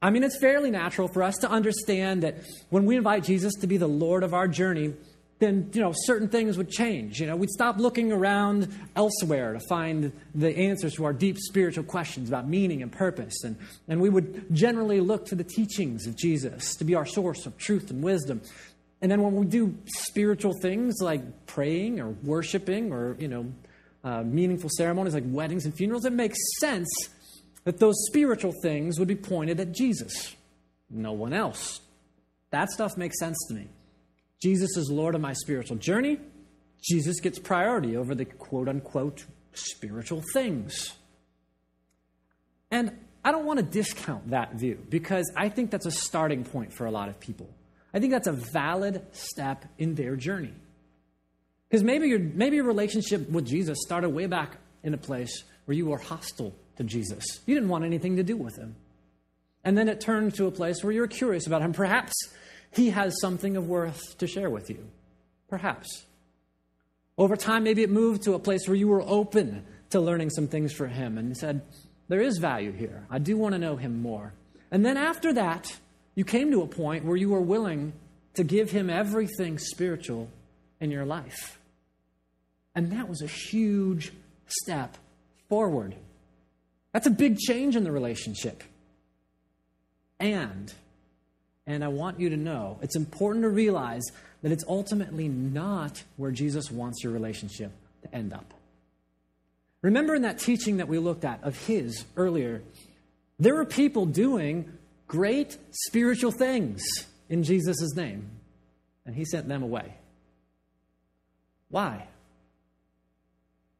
I 0.00 0.08
mean, 0.08 0.24
it's 0.24 0.38
fairly 0.40 0.70
natural 0.70 1.06
for 1.06 1.22
us 1.22 1.36
to 1.42 1.50
understand 1.50 2.22
that 2.22 2.36
when 2.70 2.86
we 2.86 2.96
invite 2.96 3.24
Jesus 3.24 3.52
to 3.60 3.66
be 3.66 3.76
the 3.76 3.86
Lord 3.86 4.22
of 4.22 4.32
our 4.32 4.48
journey, 4.48 4.94
then 5.42 5.70
you 5.72 5.80
know 5.80 5.92
certain 5.94 6.28
things 6.28 6.56
would 6.56 6.70
change. 6.70 7.20
You 7.20 7.26
know, 7.26 7.36
we'd 7.36 7.50
stop 7.50 7.78
looking 7.78 8.12
around 8.12 8.68
elsewhere 8.94 9.52
to 9.54 9.60
find 9.68 10.12
the 10.34 10.56
answers 10.56 10.94
to 10.94 11.04
our 11.04 11.12
deep 11.12 11.38
spiritual 11.38 11.84
questions 11.84 12.28
about 12.28 12.48
meaning 12.48 12.82
and 12.82 12.92
purpose, 12.92 13.42
and 13.44 13.56
and 13.88 14.00
we 14.00 14.08
would 14.08 14.46
generally 14.54 15.00
look 15.00 15.26
to 15.26 15.34
the 15.34 15.44
teachings 15.44 16.06
of 16.06 16.16
Jesus 16.16 16.76
to 16.76 16.84
be 16.84 16.94
our 16.94 17.06
source 17.06 17.46
of 17.46 17.58
truth 17.58 17.90
and 17.90 18.02
wisdom. 18.02 18.40
And 19.00 19.10
then 19.10 19.20
when 19.20 19.34
we 19.34 19.46
do 19.46 19.76
spiritual 19.86 20.54
things 20.62 20.98
like 21.00 21.46
praying 21.46 21.98
or 22.00 22.10
worshiping 22.22 22.92
or 22.92 23.16
you 23.18 23.28
know 23.28 23.52
uh, 24.04 24.22
meaningful 24.22 24.70
ceremonies 24.70 25.14
like 25.14 25.24
weddings 25.26 25.64
and 25.64 25.74
funerals, 25.74 26.04
it 26.04 26.12
makes 26.12 26.38
sense 26.60 26.88
that 27.64 27.78
those 27.78 27.94
spiritual 28.06 28.52
things 28.62 28.98
would 28.98 29.08
be 29.08 29.16
pointed 29.16 29.60
at 29.60 29.72
Jesus, 29.72 30.34
no 30.90 31.12
one 31.12 31.32
else. 31.32 31.80
That 32.50 32.70
stuff 32.70 32.96
makes 32.96 33.18
sense 33.18 33.38
to 33.48 33.54
me. 33.54 33.68
Jesus 34.42 34.76
is 34.76 34.90
Lord 34.90 35.14
of 35.14 35.20
my 35.20 35.34
spiritual 35.34 35.76
journey. 35.76 36.18
Jesus 36.82 37.20
gets 37.20 37.38
priority 37.38 37.96
over 37.96 38.14
the 38.14 38.24
quote 38.24 38.68
unquote 38.68 39.24
spiritual 39.52 40.22
things. 40.32 40.92
And 42.70 42.98
I 43.24 43.30
don't 43.30 43.46
want 43.46 43.60
to 43.60 43.64
discount 43.64 44.30
that 44.30 44.54
view 44.54 44.84
because 44.88 45.30
I 45.36 45.48
think 45.48 45.70
that's 45.70 45.86
a 45.86 45.92
starting 45.92 46.42
point 46.42 46.72
for 46.72 46.86
a 46.86 46.90
lot 46.90 47.08
of 47.08 47.20
people. 47.20 47.48
I 47.94 48.00
think 48.00 48.12
that's 48.12 48.26
a 48.26 48.32
valid 48.32 49.06
step 49.12 49.64
in 49.78 49.94
their 49.94 50.16
journey. 50.16 50.54
Because 51.68 51.84
maybe 51.84 52.08
your, 52.08 52.18
maybe 52.18 52.56
your 52.56 52.64
relationship 52.64 53.30
with 53.30 53.46
Jesus 53.46 53.78
started 53.82 54.10
way 54.10 54.26
back 54.26 54.56
in 54.82 54.92
a 54.92 54.98
place 54.98 55.44
where 55.66 55.76
you 55.76 55.86
were 55.86 55.98
hostile 55.98 56.54
to 56.76 56.84
Jesus. 56.84 57.24
You 57.46 57.54
didn't 57.54 57.68
want 57.68 57.84
anything 57.84 58.16
to 58.16 58.24
do 58.24 58.36
with 58.36 58.56
him. 58.56 58.74
And 59.62 59.78
then 59.78 59.88
it 59.88 60.00
turned 60.00 60.34
to 60.34 60.46
a 60.46 60.50
place 60.50 60.82
where 60.82 60.92
you 60.92 61.00
were 61.00 61.06
curious 61.06 61.46
about 61.46 61.62
him. 61.62 61.72
Perhaps 61.72 62.12
he 62.72 62.90
has 62.90 63.20
something 63.20 63.56
of 63.56 63.68
worth 63.68 64.18
to 64.18 64.26
share 64.26 64.50
with 64.50 64.70
you. 64.70 64.88
Perhaps. 65.48 66.06
Over 67.18 67.36
time, 67.36 67.64
maybe 67.64 67.82
it 67.82 67.90
moved 67.90 68.22
to 68.22 68.34
a 68.34 68.38
place 68.38 68.66
where 68.66 68.76
you 68.76 68.88
were 68.88 69.02
open 69.02 69.64
to 69.90 70.00
learning 70.00 70.30
some 70.30 70.48
things 70.48 70.72
for 70.72 70.86
him 70.86 71.18
and 71.18 71.36
said, 71.36 71.62
There 72.08 72.22
is 72.22 72.38
value 72.38 72.72
here. 72.72 73.06
I 73.10 73.18
do 73.18 73.36
want 73.36 73.52
to 73.52 73.58
know 73.58 73.76
him 73.76 74.00
more. 74.00 74.32
And 74.70 74.84
then 74.84 74.96
after 74.96 75.34
that, 75.34 75.78
you 76.14 76.24
came 76.24 76.50
to 76.50 76.62
a 76.62 76.66
point 76.66 77.04
where 77.04 77.16
you 77.16 77.28
were 77.28 77.40
willing 77.40 77.92
to 78.34 78.44
give 78.44 78.70
him 78.70 78.88
everything 78.88 79.58
spiritual 79.58 80.30
in 80.80 80.90
your 80.90 81.04
life. 81.04 81.58
And 82.74 82.90
that 82.92 83.08
was 83.08 83.20
a 83.20 83.26
huge 83.26 84.12
step 84.46 84.96
forward. 85.48 85.94
That's 86.92 87.06
a 87.06 87.10
big 87.10 87.38
change 87.38 87.76
in 87.76 87.84
the 87.84 87.92
relationship. 87.92 88.62
And, 90.18 90.72
and 91.66 91.84
I 91.84 91.88
want 91.88 92.18
you 92.18 92.28
to 92.30 92.36
know, 92.36 92.78
it's 92.82 92.96
important 92.96 93.42
to 93.44 93.48
realize 93.48 94.02
that 94.42 94.52
it's 94.52 94.64
ultimately 94.66 95.28
not 95.28 96.02
where 96.16 96.32
Jesus 96.32 96.70
wants 96.70 97.04
your 97.04 97.12
relationship 97.12 97.72
to 98.02 98.14
end 98.14 98.32
up. 98.32 98.52
Remember 99.82 100.14
in 100.14 100.22
that 100.22 100.38
teaching 100.38 100.78
that 100.78 100.88
we 100.88 100.98
looked 100.98 101.24
at 101.24 101.42
of 101.42 101.56
his 101.66 102.04
earlier, 102.16 102.62
there 103.38 103.54
were 103.54 103.64
people 103.64 104.06
doing 104.06 104.72
great 105.06 105.58
spiritual 105.70 106.32
things 106.32 106.82
in 107.28 107.42
Jesus' 107.42 107.94
name, 107.94 108.30
and 109.06 109.14
he 109.14 109.24
sent 109.24 109.48
them 109.48 109.62
away. 109.62 109.94
Why? 111.68 112.06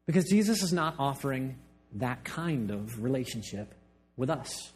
Because 0.07 0.25
Jesus 0.29 0.63
is 0.63 0.73
not 0.73 0.97
offering 0.99 1.57
that 1.95 2.25
kind 2.25 2.71
of 2.71 3.03
relationship 3.03 3.75
with 4.17 4.31
us. 4.31 4.73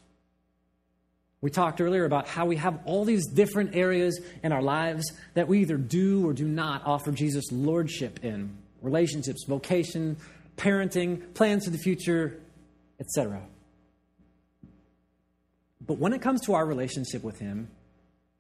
We 1.40 1.50
talked 1.50 1.80
earlier 1.80 2.04
about 2.04 2.26
how 2.26 2.46
we 2.46 2.56
have 2.56 2.80
all 2.86 3.04
these 3.04 3.26
different 3.26 3.76
areas 3.76 4.20
in 4.42 4.52
our 4.52 4.62
lives 4.62 5.04
that 5.34 5.48
we 5.48 5.60
either 5.60 5.76
do 5.76 6.26
or 6.26 6.32
do 6.32 6.48
not 6.48 6.82
offer 6.86 7.12
Jesus 7.12 7.44
lordship 7.52 8.24
in 8.24 8.56
relationships, 8.80 9.44
vocation, 9.46 10.16
parenting, 10.56 11.34
plans 11.34 11.64
for 11.64 11.70
the 11.70 11.78
future, 11.78 12.40
etc. 13.00 13.42
But 15.86 15.98
when 15.98 16.12
it 16.12 16.22
comes 16.22 16.40
to 16.42 16.54
our 16.54 16.64
relationship 16.64 17.22
with 17.22 17.38
Him, 17.38 17.68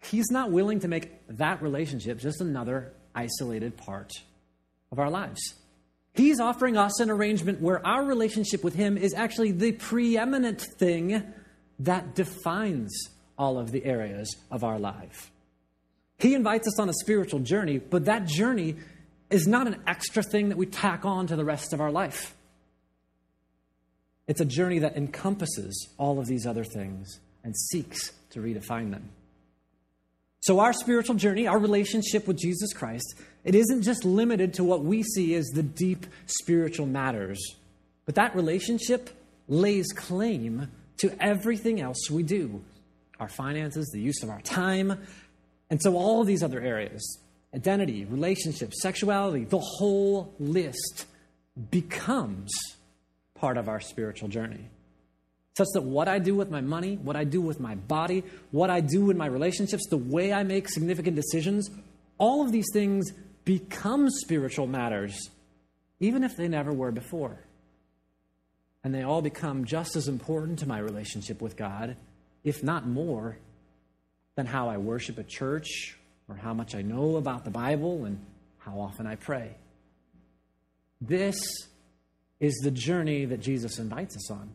He's 0.02 0.30
not 0.30 0.50
willing 0.50 0.80
to 0.80 0.88
make 0.88 1.10
that 1.28 1.62
relationship 1.62 2.18
just 2.18 2.40
another 2.40 2.92
isolated 3.14 3.76
part 3.76 4.12
of 4.92 4.98
our 4.98 5.10
lives. 5.10 5.40
He's 6.14 6.40
offering 6.40 6.76
us 6.76 7.00
an 7.00 7.10
arrangement 7.10 7.60
where 7.60 7.84
our 7.86 8.04
relationship 8.04 8.64
with 8.64 8.74
Him 8.74 8.96
is 8.96 9.14
actually 9.14 9.52
the 9.52 9.72
preeminent 9.72 10.60
thing 10.60 11.22
that 11.80 12.14
defines 12.14 12.92
all 13.38 13.58
of 13.58 13.70
the 13.70 13.84
areas 13.84 14.34
of 14.50 14.64
our 14.64 14.78
life. 14.78 15.30
He 16.18 16.34
invites 16.34 16.66
us 16.66 16.78
on 16.78 16.88
a 16.88 16.94
spiritual 16.94 17.40
journey, 17.40 17.78
but 17.78 18.06
that 18.06 18.26
journey 18.26 18.76
is 19.28 19.46
not 19.46 19.66
an 19.66 19.82
extra 19.86 20.22
thing 20.22 20.48
that 20.48 20.56
we 20.56 20.66
tack 20.66 21.04
on 21.04 21.26
to 21.26 21.36
the 21.36 21.44
rest 21.44 21.72
of 21.72 21.80
our 21.80 21.90
life. 21.90 22.34
It's 24.26 24.40
a 24.40 24.46
journey 24.46 24.80
that 24.80 24.96
encompasses 24.96 25.88
all 25.98 26.18
of 26.18 26.26
these 26.26 26.46
other 26.46 26.64
things 26.64 27.20
and 27.44 27.56
seeks 27.56 28.12
to 28.30 28.40
redefine 28.40 28.90
them. 28.90 29.10
So, 30.40 30.60
our 30.60 30.72
spiritual 30.72 31.16
journey, 31.16 31.46
our 31.46 31.58
relationship 31.58 32.26
with 32.26 32.38
Jesus 32.38 32.72
Christ, 32.72 33.16
it 33.44 33.54
isn't 33.54 33.82
just 33.82 34.04
limited 34.04 34.54
to 34.54 34.64
what 34.64 34.84
we 34.84 35.02
see 35.02 35.34
as 35.34 35.46
the 35.46 35.62
deep 35.62 36.06
spiritual 36.26 36.86
matters, 36.86 37.38
but 38.04 38.14
that 38.14 38.34
relationship 38.34 39.10
lays 39.48 39.86
claim 39.92 40.68
to 40.98 41.14
everything 41.20 41.80
else 41.80 42.10
we 42.10 42.22
do 42.22 42.62
our 43.18 43.28
finances, 43.28 43.88
the 43.92 44.00
use 44.00 44.22
of 44.22 44.28
our 44.28 44.42
time, 44.42 45.00
and 45.70 45.80
so 45.82 45.96
all 45.96 46.22
these 46.24 46.42
other 46.42 46.60
areas 46.60 47.18
identity, 47.54 48.04
relationships, 48.04 48.82
sexuality, 48.82 49.44
the 49.44 49.58
whole 49.58 50.34
list 50.38 51.06
becomes 51.70 52.50
part 53.34 53.56
of 53.56 53.68
our 53.68 53.80
spiritual 53.80 54.28
journey 54.28 54.68
such 55.56 55.68
that 55.72 55.82
what 55.82 56.06
I 56.06 56.18
do 56.18 56.34
with 56.34 56.50
my 56.50 56.60
money, 56.60 56.96
what 56.96 57.16
I 57.16 57.24
do 57.24 57.40
with 57.40 57.60
my 57.60 57.74
body, 57.74 58.24
what 58.50 58.68
I 58.68 58.80
do 58.80 59.10
in 59.10 59.16
my 59.16 59.24
relationships, 59.26 59.86
the 59.88 59.96
way 59.96 60.30
I 60.30 60.42
make 60.42 60.68
significant 60.68 61.16
decisions, 61.16 61.70
all 62.18 62.44
of 62.44 62.52
these 62.52 62.66
things 62.74 63.10
become 63.46 64.10
spiritual 64.10 64.66
matters, 64.66 65.30
even 65.98 66.24
if 66.24 66.36
they 66.36 66.46
never 66.46 66.74
were 66.74 66.92
before. 66.92 67.38
And 68.86 68.94
they 68.94 69.02
all 69.02 69.20
become 69.20 69.64
just 69.64 69.96
as 69.96 70.06
important 70.06 70.60
to 70.60 70.68
my 70.68 70.78
relationship 70.78 71.42
with 71.42 71.56
God, 71.56 71.96
if 72.44 72.62
not 72.62 72.86
more, 72.86 73.36
than 74.36 74.46
how 74.46 74.68
I 74.68 74.76
worship 74.76 75.18
at 75.18 75.26
church 75.26 75.98
or 76.28 76.36
how 76.36 76.54
much 76.54 76.76
I 76.76 76.82
know 76.82 77.16
about 77.16 77.44
the 77.44 77.50
Bible 77.50 78.04
and 78.04 78.24
how 78.58 78.78
often 78.78 79.04
I 79.04 79.16
pray. 79.16 79.56
This 81.00 81.36
is 82.38 82.54
the 82.62 82.70
journey 82.70 83.24
that 83.24 83.40
Jesus 83.40 83.80
invites 83.80 84.14
us 84.14 84.30
on. 84.30 84.50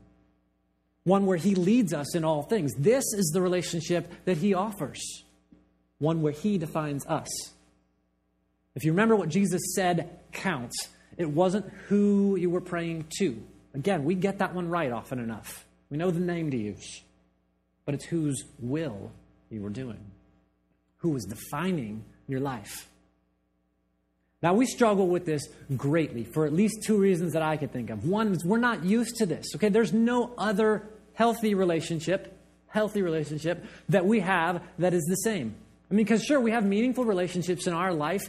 One 1.03 1.25
where 1.25 1.35
he 1.35 1.53
leads 1.53 1.93
us 1.93 2.15
in 2.15 2.23
all 2.23 2.41
things. 2.41 2.71
This 2.77 3.03
is 3.13 3.31
the 3.33 3.41
relationship 3.41 4.13
that 4.23 4.37
he 4.37 4.53
offers. 4.53 5.25
One 5.97 6.21
where 6.21 6.31
he 6.31 6.57
defines 6.57 7.05
us. 7.05 7.27
If 8.75 8.85
you 8.85 8.93
remember 8.93 9.17
what 9.17 9.27
Jesus 9.27 9.73
said 9.75 10.21
counts, 10.31 10.87
it 11.17 11.29
wasn't 11.29 11.69
who 11.89 12.37
you 12.37 12.49
were 12.49 12.61
praying 12.61 13.07
to. 13.17 13.43
Again, 13.73 14.03
we 14.03 14.15
get 14.15 14.39
that 14.39 14.53
one 14.53 14.69
right 14.69 14.91
often 14.91 15.19
enough. 15.19 15.65
We 15.89 15.97
know 15.97 16.11
the 16.11 16.19
name 16.19 16.51
to 16.51 16.57
use, 16.57 17.01
but 17.85 17.95
it's 17.95 18.05
whose 18.05 18.43
will 18.59 19.11
you 19.49 19.61
were 19.61 19.69
doing, 19.69 19.99
who 20.97 21.09
was 21.09 21.25
defining 21.25 22.03
your 22.27 22.39
life. 22.39 22.87
Now, 24.41 24.53
we 24.53 24.65
struggle 24.65 25.07
with 25.07 25.25
this 25.25 25.47
greatly 25.77 26.23
for 26.23 26.45
at 26.45 26.53
least 26.53 26.83
two 26.83 26.97
reasons 26.97 27.33
that 27.33 27.43
I 27.43 27.57
could 27.57 27.71
think 27.71 27.91
of. 27.91 28.05
One 28.05 28.33
is 28.33 28.43
we're 28.43 28.57
not 28.57 28.83
used 28.83 29.17
to 29.17 29.25
this, 29.25 29.55
okay? 29.55 29.69
There's 29.69 29.93
no 29.93 30.33
other 30.37 30.87
healthy 31.13 31.53
relationship, 31.53 32.35
healthy 32.67 33.03
relationship 33.03 33.63
that 33.89 34.05
we 34.05 34.21
have 34.21 34.63
that 34.79 34.93
is 34.93 35.03
the 35.03 35.15
same. 35.17 35.55
I 35.91 35.93
mean, 35.93 36.05
because 36.05 36.23
sure, 36.23 36.39
we 36.39 36.51
have 36.51 36.65
meaningful 36.65 37.03
relationships 37.03 37.67
in 37.67 37.73
our 37.73 37.93
life 37.93 38.23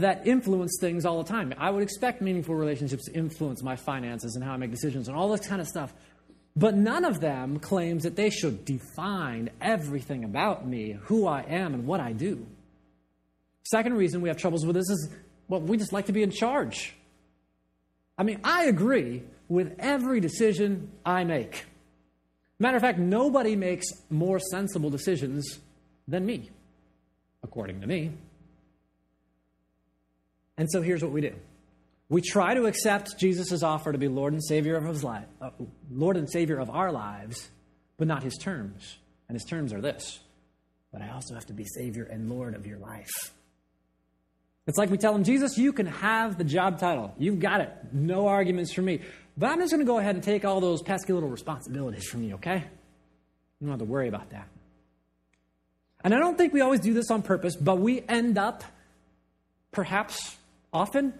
that 0.00 0.26
influence 0.26 0.78
things 0.80 1.04
all 1.04 1.22
the 1.22 1.28
time. 1.28 1.54
I 1.58 1.70
would 1.70 1.82
expect 1.82 2.20
meaningful 2.20 2.54
relationships 2.54 3.04
to 3.06 3.12
influence 3.12 3.62
my 3.62 3.76
finances 3.76 4.34
and 4.34 4.44
how 4.44 4.52
I 4.52 4.56
make 4.56 4.70
decisions 4.70 5.08
and 5.08 5.16
all 5.16 5.30
this 5.30 5.46
kind 5.46 5.60
of 5.60 5.68
stuff. 5.68 5.92
But 6.56 6.76
none 6.76 7.04
of 7.04 7.20
them 7.20 7.58
claims 7.58 8.04
that 8.04 8.16
they 8.16 8.30
should 8.30 8.64
define 8.64 9.50
everything 9.60 10.24
about 10.24 10.66
me, 10.66 10.92
who 11.02 11.26
I 11.26 11.42
am, 11.42 11.74
and 11.74 11.86
what 11.86 12.00
I 12.00 12.12
do. 12.12 12.46
Second 13.64 13.94
reason 13.94 14.20
we 14.20 14.28
have 14.28 14.36
troubles 14.36 14.64
with 14.64 14.76
this 14.76 14.88
is 14.88 15.10
well, 15.48 15.60
we 15.60 15.76
just 15.76 15.92
like 15.92 16.06
to 16.06 16.12
be 16.12 16.22
in 16.22 16.30
charge. 16.30 16.94
I 18.16 18.22
mean, 18.22 18.40
I 18.44 18.64
agree 18.64 19.22
with 19.48 19.74
every 19.78 20.20
decision 20.20 20.90
I 21.04 21.24
make. 21.24 21.66
Matter 22.58 22.76
of 22.76 22.82
fact, 22.82 22.98
nobody 22.98 23.56
makes 23.56 23.86
more 24.10 24.38
sensible 24.38 24.90
decisions 24.90 25.58
than 26.06 26.24
me, 26.24 26.50
according 27.42 27.80
to 27.80 27.86
me. 27.86 28.12
And 30.56 30.70
so 30.70 30.82
here's 30.82 31.02
what 31.02 31.12
we 31.12 31.20
do. 31.20 31.34
We 32.08 32.20
try 32.20 32.54
to 32.54 32.66
accept 32.66 33.18
Jesus' 33.18 33.62
offer 33.62 33.90
to 33.92 33.98
be 33.98 34.08
Lord 34.08 34.34
and 34.34 34.44
Savior 34.44 34.76
of 34.76 34.84
his 34.84 35.02
life, 35.02 35.26
uh, 35.40 35.50
Lord 35.90 36.16
and 36.16 36.30
Savior 36.30 36.58
of 36.58 36.70
our 36.70 36.92
lives, 36.92 37.48
but 37.96 38.06
not 38.06 38.22
his 38.22 38.36
terms. 38.36 38.98
And 39.28 39.36
his 39.36 39.44
terms 39.44 39.72
are 39.72 39.80
this. 39.80 40.20
But 40.92 41.02
I 41.02 41.10
also 41.10 41.34
have 41.34 41.46
to 41.46 41.52
be 41.52 41.64
Savior 41.64 42.04
and 42.04 42.28
Lord 42.30 42.54
of 42.54 42.66
your 42.66 42.78
life. 42.78 43.32
It's 44.66 44.78
like 44.78 44.90
we 44.90 44.96
tell 44.96 45.14
him, 45.14 45.24
Jesus, 45.24 45.58
you 45.58 45.72
can 45.72 45.86
have 45.86 46.38
the 46.38 46.44
job 46.44 46.78
title. 46.78 47.14
You've 47.18 47.40
got 47.40 47.60
it. 47.60 47.70
No 47.92 48.28
arguments 48.28 48.72
from 48.72 48.86
me. 48.86 49.00
But 49.36 49.50
I'm 49.50 49.58
just 49.58 49.72
going 49.72 49.84
to 49.84 49.86
go 49.86 49.98
ahead 49.98 50.14
and 50.14 50.22
take 50.22 50.44
all 50.44 50.60
those 50.60 50.82
pesky 50.82 51.12
little 51.12 51.28
responsibilities 51.28 52.06
from 52.08 52.22
you, 52.22 52.34
okay? 52.34 52.64
You 53.60 53.66
don't 53.66 53.70
have 53.70 53.80
to 53.80 53.84
worry 53.84 54.08
about 54.08 54.30
that. 54.30 54.48
And 56.02 56.14
I 56.14 56.18
don't 56.18 56.38
think 56.38 56.52
we 56.52 56.60
always 56.60 56.80
do 56.80 56.94
this 56.94 57.10
on 57.10 57.22
purpose, 57.22 57.56
but 57.56 57.78
we 57.78 58.02
end 58.08 58.38
up, 58.38 58.62
perhaps 59.72 60.36
often, 60.74 61.14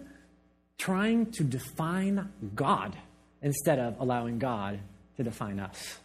trying 0.77 1.31
to 1.31 1.43
define 1.43 2.31
God 2.53 2.95
instead 3.41 3.79
of 3.79 3.99
allowing 3.99 4.37
God 4.37 4.79
to 5.17 5.23
define 5.23 5.59
us. 5.59 5.97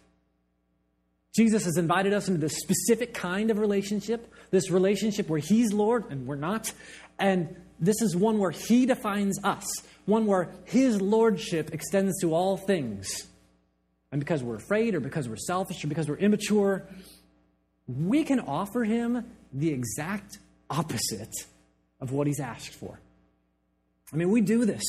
Jesus 1.34 1.64
has 1.64 1.76
invited 1.76 2.12
us 2.12 2.28
into 2.28 2.40
this 2.40 2.56
specific 2.58 3.14
kind 3.14 3.50
of 3.50 3.58
relationship, 3.58 4.32
this 4.50 4.70
relationship 4.70 5.28
where 5.28 5.38
He's 5.38 5.72
Lord 5.72 6.10
and 6.10 6.26
we're 6.26 6.36
not. 6.36 6.72
And 7.18 7.54
this 7.78 8.02
is 8.02 8.16
one 8.16 8.38
where 8.38 8.50
He 8.50 8.86
defines 8.86 9.38
us, 9.44 9.64
one 10.06 10.26
where 10.26 10.50
His 10.64 11.00
Lordship 11.00 11.72
extends 11.72 12.20
to 12.20 12.34
all 12.34 12.56
things. 12.56 13.26
And 14.12 14.18
because 14.18 14.42
we're 14.42 14.56
afraid, 14.56 14.96
or 14.96 15.00
because 15.00 15.28
we're 15.28 15.36
selfish, 15.36 15.84
or 15.84 15.88
because 15.88 16.08
we're 16.08 16.16
immature, 16.16 16.84
we 17.86 18.24
can 18.24 18.40
offer 18.40 18.82
Him 18.82 19.24
the 19.52 19.70
exact 19.70 20.38
opposite 20.68 21.34
of 22.00 22.10
what 22.10 22.26
He's 22.26 22.40
asked 22.40 22.74
for. 22.74 22.98
I 24.12 24.16
mean, 24.16 24.30
we 24.30 24.40
do 24.40 24.64
this. 24.64 24.82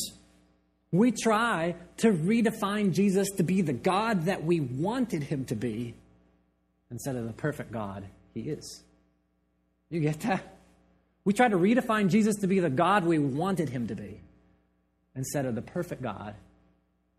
We 0.91 1.11
try 1.11 1.75
to 1.97 2.11
redefine 2.11 2.91
Jesus 2.91 3.29
to 3.37 3.43
be 3.43 3.61
the 3.61 3.73
God 3.73 4.25
that 4.25 4.43
we 4.43 4.59
wanted 4.59 5.23
Him 5.23 5.45
to 5.45 5.55
be 5.55 5.93
instead 6.89 7.15
of 7.15 7.25
the 7.25 7.33
perfect 7.33 7.71
God 7.71 8.05
He 8.33 8.41
is. 8.41 8.83
You 9.89 9.99
get 9.99 10.21
that? 10.21 10.57
We 11.23 11.33
try 11.33 11.47
to 11.47 11.57
redefine 11.57 12.09
Jesus 12.09 12.37
to 12.37 12.47
be 12.47 12.59
the 12.59 12.69
God 12.69 13.05
we 13.05 13.19
wanted 13.19 13.69
him 13.69 13.87
to 13.87 13.95
be 13.95 14.19
instead 15.15 15.45
of 15.45 15.53
the 15.53 15.61
perfect 15.61 16.01
God 16.01 16.33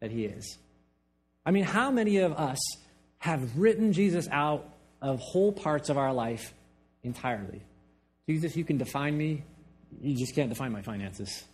that 0.01 0.11
he 0.11 0.25
is. 0.25 0.59
I 1.47 1.51
mean, 1.51 1.65
how 1.65 1.91
many 1.91 2.19
of 2.19 2.33
us 2.33 2.59
have 3.19 3.59
written 3.59 3.93
Jesus 3.93 4.27
out 4.31 4.69
of 5.01 5.21
whole 5.21 5.53
parts 5.53 5.89
of 5.89 5.99
our 5.99 6.13
life 6.13 6.53
entirely? 7.03 7.63
Jesus, 8.29 8.57
you 8.57 8.65
can 8.65 8.79
define 8.79 9.17
me, 9.17 9.45
you 10.01 10.17
just 10.17 10.35
can't 10.35 10.49
define 10.49 10.73
my 10.73 10.83
finances. 10.83 11.45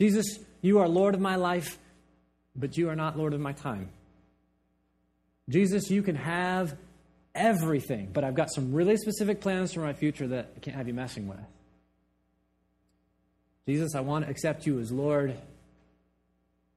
Jesus, 0.00 0.38
you 0.60 0.80
are 0.80 0.88
Lord 0.88 1.14
of 1.14 1.20
my 1.20 1.36
life, 1.36 1.78
but 2.54 2.76
you 2.76 2.88
are 2.90 2.96
not 2.96 3.16
Lord 3.16 3.32
of 3.32 3.40
my 3.40 3.52
time. 3.52 3.88
Jesus, 5.48 5.90
you 5.90 6.02
can 6.02 6.16
have 6.16 6.76
everything, 7.34 8.10
but 8.12 8.24
I've 8.24 8.34
got 8.34 8.50
some 8.50 8.72
really 8.72 8.96
specific 8.96 9.40
plans 9.40 9.72
for 9.72 9.80
my 9.80 9.92
future 9.92 10.26
that 10.28 10.52
I 10.56 10.60
can't 10.60 10.76
have 10.76 10.88
you 10.88 10.94
messing 10.94 11.28
with. 11.28 11.38
Jesus, 13.66 13.94
I 13.94 14.00
want 14.00 14.24
to 14.24 14.30
accept 14.30 14.66
you 14.66 14.78
as 14.80 14.92
Lord, 14.92 15.36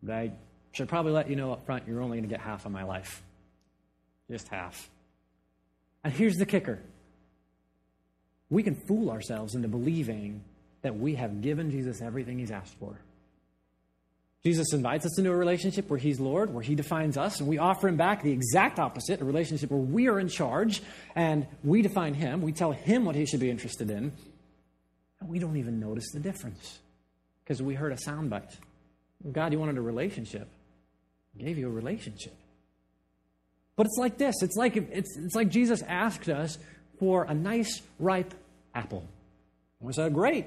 but 0.02 0.14
I 0.14 0.32
should 0.72 0.88
probably 0.88 1.12
let 1.12 1.30
you 1.30 1.36
know 1.36 1.52
up 1.52 1.66
front 1.66 1.88
you're 1.88 2.02
only 2.02 2.18
going 2.18 2.30
to 2.30 2.34
get 2.34 2.42
half 2.42 2.66
of 2.66 2.72
my 2.72 2.84
life. 2.84 3.24
Just 4.30 4.48
half. 4.48 4.90
And 6.04 6.14
here's 6.14 6.38
the 6.38 6.46
kicker 6.46 6.80
we 8.50 8.64
can 8.64 8.76
fool 8.76 9.12
ourselves 9.12 9.54
into 9.54 9.68
believing 9.68 10.42
that 10.82 10.98
we 10.98 11.16
have 11.16 11.42
given 11.42 11.70
Jesus 11.70 12.02
everything 12.02 12.40
he's 12.40 12.52
asked 12.52 12.74
for. 12.80 13.00
Jesus 14.44 14.74
invites 14.74 15.06
us 15.06 15.18
into 15.18 15.32
a 15.32 15.36
relationship 15.36 15.90
where 15.90 16.00
He's 16.00 16.20
Lord, 16.20 16.54
where 16.54 16.64
He 16.64 16.76
defines 16.76 17.18
us, 17.18 17.40
and 17.40 17.50
we 17.50 17.58
offer 17.58 17.90
Him 17.90 17.98
back 17.98 18.24
the 18.24 18.32
exact 18.32 18.80
opposite 18.80 19.20
a 19.20 19.26
relationship 19.26 19.70
where 19.70 19.80
we 19.80 20.08
are 20.08 20.20
in 20.20 20.30
charge 20.30 20.82
and 21.16 21.46
we 21.64 21.82
define 21.82 22.14
Him. 22.14 22.42
We 22.42 22.54
tell 22.54 22.72
Him 22.72 23.04
what 23.04 23.16
He 23.16 23.26
should 23.26 23.42
be 23.42 23.50
interested 23.50 23.90
in. 23.90 24.14
And 25.20 25.30
we 25.30 25.40
don't 25.40 25.58
even 25.58 25.80
notice 25.80 26.12
the 26.14 26.20
difference 26.20 26.80
because 27.44 27.62
we 27.62 27.76
heard 27.76 27.92
a 27.92 27.98
soundbite. 27.98 28.56
God, 29.30 29.52
you 29.52 29.60
wanted 29.60 29.78
a 29.78 29.82
relationship. 29.82 30.48
I 31.38 31.44
gave 31.44 31.58
you 31.58 31.68
a 31.68 31.72
relationship. 31.72 32.34
But 33.76 33.88
it's 33.88 33.98
like 33.98 34.18
this 34.18 34.42
it's 34.42 34.56
like, 34.56 34.78
it's, 34.78 35.18
it's 35.18 35.36
like 35.36 35.50
Jesus 35.50 35.82
asked 35.82 36.30
us 36.30 36.58
for 36.98 37.24
a 37.24 37.34
nice, 37.34 37.82
ripe 38.00 38.34
apple. 38.74 39.06
And 39.80 39.88
we 39.88 39.94
said, 39.94 40.14
Great. 40.14 40.46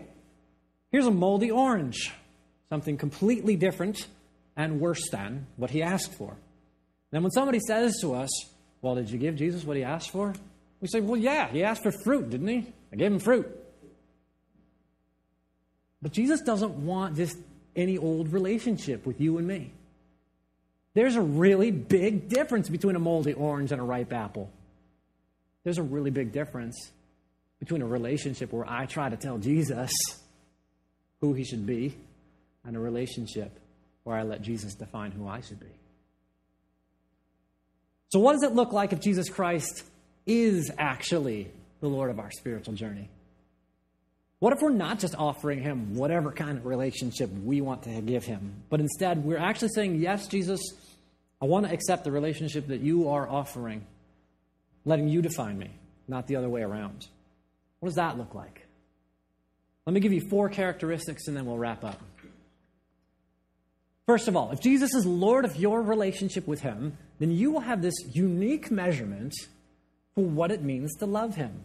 Here's 0.90 1.07
a 1.07 1.11
moldy 1.11 1.50
orange 1.50 2.12
something 2.72 2.96
completely 2.96 3.54
different 3.54 4.06
and 4.56 4.80
worse 4.80 5.11
than 5.11 5.46
what 5.58 5.68
he 5.68 5.82
asked 5.82 6.14
for. 6.14 6.35
Then 7.11 7.22
when 7.22 7.30
somebody 7.30 7.61
says 7.61 7.98
to 8.00 8.14
us, 8.14 8.30
Well, 8.80 8.94
did 8.94 9.11
you 9.11 9.18
give 9.18 9.37
Jesus 9.37 9.62
what 9.62 9.76
he 9.76 9.85
asked 9.85 10.08
for? 10.08 10.32
We 10.80 10.88
say, 10.88 11.02
Well, 11.02 11.20
yeah, 11.20 11.48
he 11.48 11.64
asked 11.64 11.82
for 11.82 11.92
fruit, 12.02 12.30
didn't 12.30 12.48
he? 12.48 12.72
I 12.90 12.96
gave 12.96 13.12
him 13.12 13.18
fruit. 13.18 13.46
But 16.00 16.12
Jesus 16.12 16.40
doesn't 16.40 16.72
want 16.87 17.16
just 17.16 17.37
any 17.76 17.98
old 17.98 18.32
relationship 18.32 19.04
with 19.04 19.20
you 19.20 19.37
and 19.37 19.46
me. 19.46 19.70
There's 20.94 21.16
a 21.16 21.22
really 21.22 21.70
big 21.70 22.30
difference 22.30 22.70
between 22.70 22.96
a 22.96 22.98
moldy 22.98 23.35
orange 23.35 23.70
and 23.72 23.82
a 23.82 23.85
ripe 23.85 24.14
apple. 24.14 24.50
There's 25.62 25.78
a 25.78 25.82
really 25.82 26.11
big 26.11 26.32
difference 26.32 26.90
between 27.61 27.82
a 27.82 27.87
relationship 27.87 28.50
where 28.50 28.64
I 28.66 28.87
try 28.87 29.11
to 29.11 29.16
tell 29.18 29.37
Jesus 29.37 29.92
who 31.20 31.35
he 31.35 31.44
should 31.44 31.66
be 31.66 31.94
and 32.64 32.77
a 32.77 32.81
relationship 32.81 33.59
where 34.05 34.16
I 34.16 34.22
let 34.22 34.42
Jesus 34.42 34.75
define 34.75 35.12
who 35.12 35.27
I 35.29 35.40
should 35.40 35.61
be. 35.61 35.66
So, 38.11 38.20
what 38.20 38.33
does 38.33 38.42
it 38.42 38.53
look 38.55 38.72
like 38.72 38.92
if 38.92 39.01
Jesus 39.01 39.29
Christ 39.29 39.85
is 40.27 40.70
actually 40.79 41.51
the 41.81 41.88
Lord 41.88 42.11
of 42.11 42.18
our 42.18 42.31
spiritual 42.31 42.75
journey? 42.75 43.09
What 44.38 44.53
if 44.53 44.61
we're 44.61 44.70
not 44.70 44.98
just 44.98 45.14
offering 45.14 45.62
him 45.62 45.94
whatever 45.94 46.33
kind 46.33 46.59
of 46.59 46.66
relationship 46.66 47.31
we 47.44 47.61
want 47.61 47.85
to 47.85 48.01
give 48.01 48.25
him, 48.25 48.64
but 48.70 48.81
instead 48.81 49.25
we're 49.25 49.38
actually 49.38 49.70
saying, 49.75 50.01
Yes, 50.01 50.27
Jesus, 50.27 50.61
I 51.40 51.46
want 51.46 51.66
to 51.66 51.72
accept 51.72 52.05
the 52.05 52.12
relationship 52.12 52.66
that 52.68 52.81
you 52.81 53.09
are 53.09 53.29
offering, 53.29 53.87
letting 54.85 55.09
you 55.09 55.22
define 55.22 55.59
me, 55.59 55.70
not 56.09 56.27
the 56.27 56.37
other 56.37 56.48
way 56.48 56.62
around? 56.62 57.07
What 57.81 57.88
does 57.88 57.96
that 57.96 58.18
look 58.18 58.35
like? 58.35 58.66
Let 59.87 59.94
me 59.94 60.01
give 60.01 60.12
you 60.12 60.29
four 60.29 60.48
characteristics 60.48 61.29
and 61.29 61.37
then 61.37 61.46
we'll 61.46 61.59
wrap 61.59 61.83
up. 61.83 62.01
First 64.12 64.29
of 64.29 64.37
all, 64.37 64.51
if 64.51 64.61
Jesus 64.61 64.92
is 64.92 65.07
Lord 65.07 65.46
of 65.46 65.57
your 65.57 65.81
relationship 65.81 66.46
with 66.46 66.61
Him, 66.61 66.98
then 67.18 67.31
you 67.31 67.51
will 67.51 67.61
have 67.61 67.81
this 67.81 67.94
unique 68.12 68.70
measurement 68.70 69.33
for 70.14 70.22
what 70.22 70.51
it 70.51 70.61
means 70.61 70.94
to 70.96 71.07
love 71.07 71.35
Him. 71.35 71.64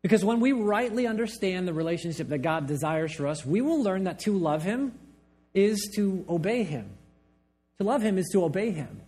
Because 0.00 0.24
when 0.24 0.40
we 0.40 0.52
rightly 0.52 1.06
understand 1.06 1.68
the 1.68 1.74
relationship 1.74 2.30
that 2.30 2.38
God 2.38 2.66
desires 2.66 3.12
for 3.12 3.26
us, 3.26 3.44
we 3.44 3.60
will 3.60 3.82
learn 3.82 4.04
that 4.04 4.20
to 4.20 4.32
love 4.32 4.62
Him 4.62 4.98
is 5.52 5.90
to 5.94 6.24
obey 6.26 6.62
Him. 6.62 6.88
To 7.76 7.84
love 7.84 8.00
Him 8.00 8.16
is 8.16 8.30
to 8.32 8.44
obey 8.44 8.70
Him. 8.70 9.02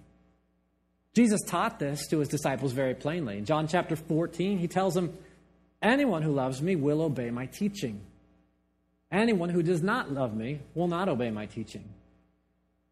Jesus 1.15 1.41
taught 1.47 1.79
this 1.79 2.07
to 2.09 2.19
His 2.19 2.29
disciples 2.29 2.73
very 2.73 2.95
plainly. 2.95 3.39
In 3.39 3.47
John 3.47 3.69
chapter 3.69 3.97
14, 3.97 4.59
He 4.59 4.69
tells 4.69 4.93
them, 4.93 5.17
Anyone 5.81 6.21
who 6.21 6.33
loves 6.33 6.61
me 6.61 6.77
will 6.77 7.01
obey 7.01 7.31
my 7.31 7.47
teaching. 7.47 8.03
Anyone 9.11 9.49
who 9.49 9.63
does 9.63 9.83
not 9.83 10.13
love 10.13 10.37
me 10.37 10.61
will 10.75 10.89
not 10.89 11.09
obey 11.09 11.31
my 11.31 11.47
teaching. 11.47 11.89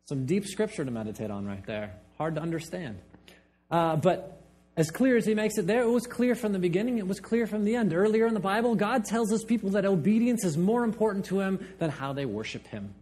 Some 0.04 0.26
deep 0.26 0.46
scripture 0.46 0.84
to 0.84 0.90
meditate 0.90 1.30
on 1.30 1.46
right 1.46 1.64
there. 1.66 1.94
Hard 2.18 2.34
to 2.34 2.40
understand. 2.40 2.98
Uh, 3.70 3.96
but 3.96 4.42
as 4.76 4.90
clear 4.90 5.16
as 5.16 5.26
he 5.26 5.34
makes 5.34 5.58
it 5.58 5.66
there, 5.66 5.82
it 5.82 5.90
was 5.90 6.06
clear 6.06 6.34
from 6.34 6.52
the 6.52 6.58
beginning, 6.58 6.98
it 6.98 7.06
was 7.06 7.20
clear 7.20 7.46
from 7.46 7.64
the 7.64 7.76
end. 7.76 7.92
Earlier 7.92 8.26
in 8.26 8.34
the 8.34 8.40
Bible, 8.40 8.74
God 8.74 9.04
tells 9.04 9.30
his 9.30 9.44
people 9.44 9.70
that 9.70 9.84
obedience 9.84 10.44
is 10.44 10.56
more 10.56 10.82
important 10.84 11.26
to 11.26 11.40
him 11.40 11.66
than 11.78 11.90
how 11.90 12.12
they 12.12 12.24
worship 12.24 12.66
him. 12.66 12.94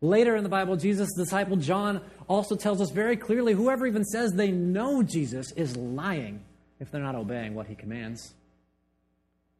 Later 0.00 0.36
in 0.36 0.42
the 0.42 0.50
Bible, 0.50 0.76
Jesus' 0.76 1.14
disciple 1.16 1.56
John 1.56 2.02
also 2.28 2.56
tells 2.56 2.80
us 2.80 2.90
very 2.90 3.16
clearly 3.16 3.54
whoever 3.54 3.86
even 3.86 4.04
says 4.04 4.32
they 4.32 4.50
know 4.50 5.02
Jesus 5.02 5.50
is 5.52 5.76
lying 5.76 6.42
if 6.80 6.90
they're 6.90 7.00
not 7.00 7.14
obeying 7.14 7.54
what 7.54 7.68
he 7.68 7.74
commands. 7.74 8.34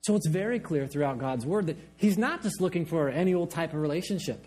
So 0.02 0.16
it's 0.16 0.28
very 0.28 0.58
clear 0.58 0.86
throughout 0.86 1.18
God's 1.18 1.46
word 1.46 1.68
that 1.68 1.78
he's 1.96 2.18
not 2.18 2.42
just 2.42 2.60
looking 2.60 2.84
for 2.84 3.08
any 3.08 3.32
old 3.32 3.50
type 3.50 3.72
of 3.72 3.80
relationship. 3.80 4.44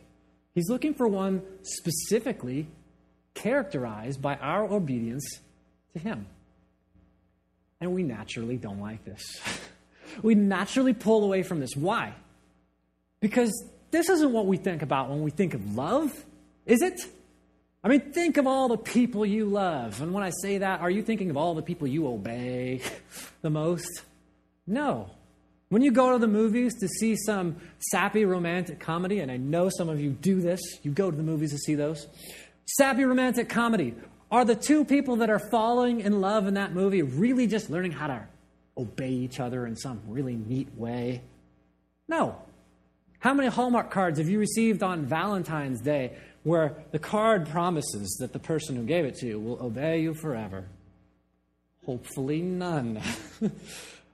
He's 0.58 0.72
looking 0.72 0.96
for 0.96 1.08
one 1.08 1.44
specifically 1.62 2.66
characterized 3.36 4.20
by 4.24 4.38
our 4.38 4.64
obedience 4.64 5.24
to 5.94 6.00
Him. 6.00 6.26
And 7.80 7.94
we 7.94 8.02
naturally 8.02 8.58
don't 8.58 8.80
like 8.80 9.06
this. 9.06 9.22
we 10.24 10.34
naturally 10.34 10.96
pull 10.96 11.24
away 11.24 11.44
from 11.44 11.60
this. 11.60 11.76
Why? 11.76 12.16
Because 13.20 13.52
this 13.92 14.10
isn't 14.10 14.34
what 14.34 14.48
we 14.48 14.58
think 14.58 14.82
about 14.82 15.12
when 15.12 15.22
we 15.22 15.30
think 15.30 15.54
of 15.54 15.76
love, 15.76 16.12
is 16.66 16.82
it? 16.82 17.02
I 17.84 17.90
mean, 17.90 18.12
think 18.12 18.38
of 18.38 18.48
all 18.48 18.68
the 18.68 18.80
people 18.80 19.28
you 19.28 19.46
love. 19.46 20.02
And 20.02 20.12
when 20.12 20.24
I 20.24 20.32
say 20.42 20.58
that, 20.58 20.82
are 20.82 20.90
you 20.90 21.04
thinking 21.04 21.30
of 21.30 21.38
all 21.38 21.54
the 21.54 21.62
people 21.62 21.86
you 21.86 22.08
obey 22.08 22.82
the 23.44 23.52
most? 23.52 24.02
No. 24.66 25.12
When 25.70 25.82
you 25.82 25.92
go 25.92 26.14
to 26.14 26.18
the 26.18 26.28
movies 26.28 26.76
to 26.80 26.88
see 26.88 27.18
some 27.18 27.58
sappy 27.92 28.24
romantic 28.24 28.80
comedy, 28.80 29.20
and 29.20 29.30
I 29.30 29.38
know 29.38 29.70
some 29.70 29.90
of 29.90 30.00
you 30.00 30.12
do 30.12 30.40
this, 30.40 30.62
you 30.82 30.92
go 30.92 31.12
to 31.12 31.18
the 31.18 31.24
movies 31.24 31.52
to 31.52 31.58
see 31.58 31.76
those. 31.76 32.08
Sappy 32.66 33.04
romantic 33.04 33.50
comedy. 33.50 33.94
Are 34.32 34.46
the 34.46 34.56
two 34.56 34.86
people 34.86 35.18
that 35.18 35.30
are 35.30 35.40
falling 35.40 36.02
in 36.02 36.22
love 36.22 36.48
in 36.48 36.54
that 36.54 36.74
movie 36.74 37.02
really 37.02 37.48
just 37.48 37.70
learning 37.70 37.92
how 37.92 38.08
to 38.08 38.28
obey 38.78 39.10
each 39.10 39.40
other 39.40 39.66
in 39.66 39.76
some 39.76 40.02
really 40.08 40.36
neat 40.36 40.74
way? 40.76 41.22
No. 42.08 42.38
How 43.20 43.34
many 43.34 43.50
Hallmark 43.50 43.92
cards 43.92 44.20
have 44.20 44.30
you 44.30 44.40
received 44.40 44.84
on 44.84 45.06
Valentine's 45.06 45.82
Day 45.82 46.18
where 46.44 46.76
the 46.92 47.00
card 47.00 47.50
promises 47.50 48.18
that 48.22 48.32
the 48.32 48.40
person 48.40 48.76
who 48.78 48.84
gave 48.84 49.04
it 49.04 49.16
to 49.16 49.28
you 49.28 49.40
will 49.40 49.62
obey 49.62 50.00
you 50.00 50.14
forever? 50.14 50.66
Hopefully, 51.86 52.42
none. 52.42 53.02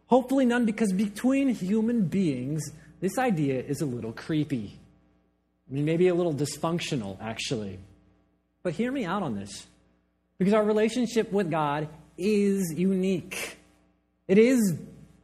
Hopefully, 0.07 0.45
none, 0.45 0.65
because 0.65 0.91
between 0.93 1.49
human 1.49 2.05
beings, 2.05 2.61
this 2.99 3.17
idea 3.17 3.61
is 3.61 3.81
a 3.81 3.85
little 3.85 4.11
creepy. 4.11 4.79
I 5.69 5.73
mean, 5.73 5.85
maybe 5.85 6.07
a 6.07 6.15
little 6.15 6.33
dysfunctional, 6.33 7.17
actually. 7.21 7.79
But 8.61 8.73
hear 8.73 8.91
me 8.91 9.05
out 9.05 9.23
on 9.23 9.35
this. 9.35 9.65
Because 10.37 10.53
our 10.53 10.63
relationship 10.63 11.31
with 11.31 11.49
God 11.49 11.87
is 12.17 12.73
unique, 12.75 13.57
it 14.27 14.37
is 14.37 14.75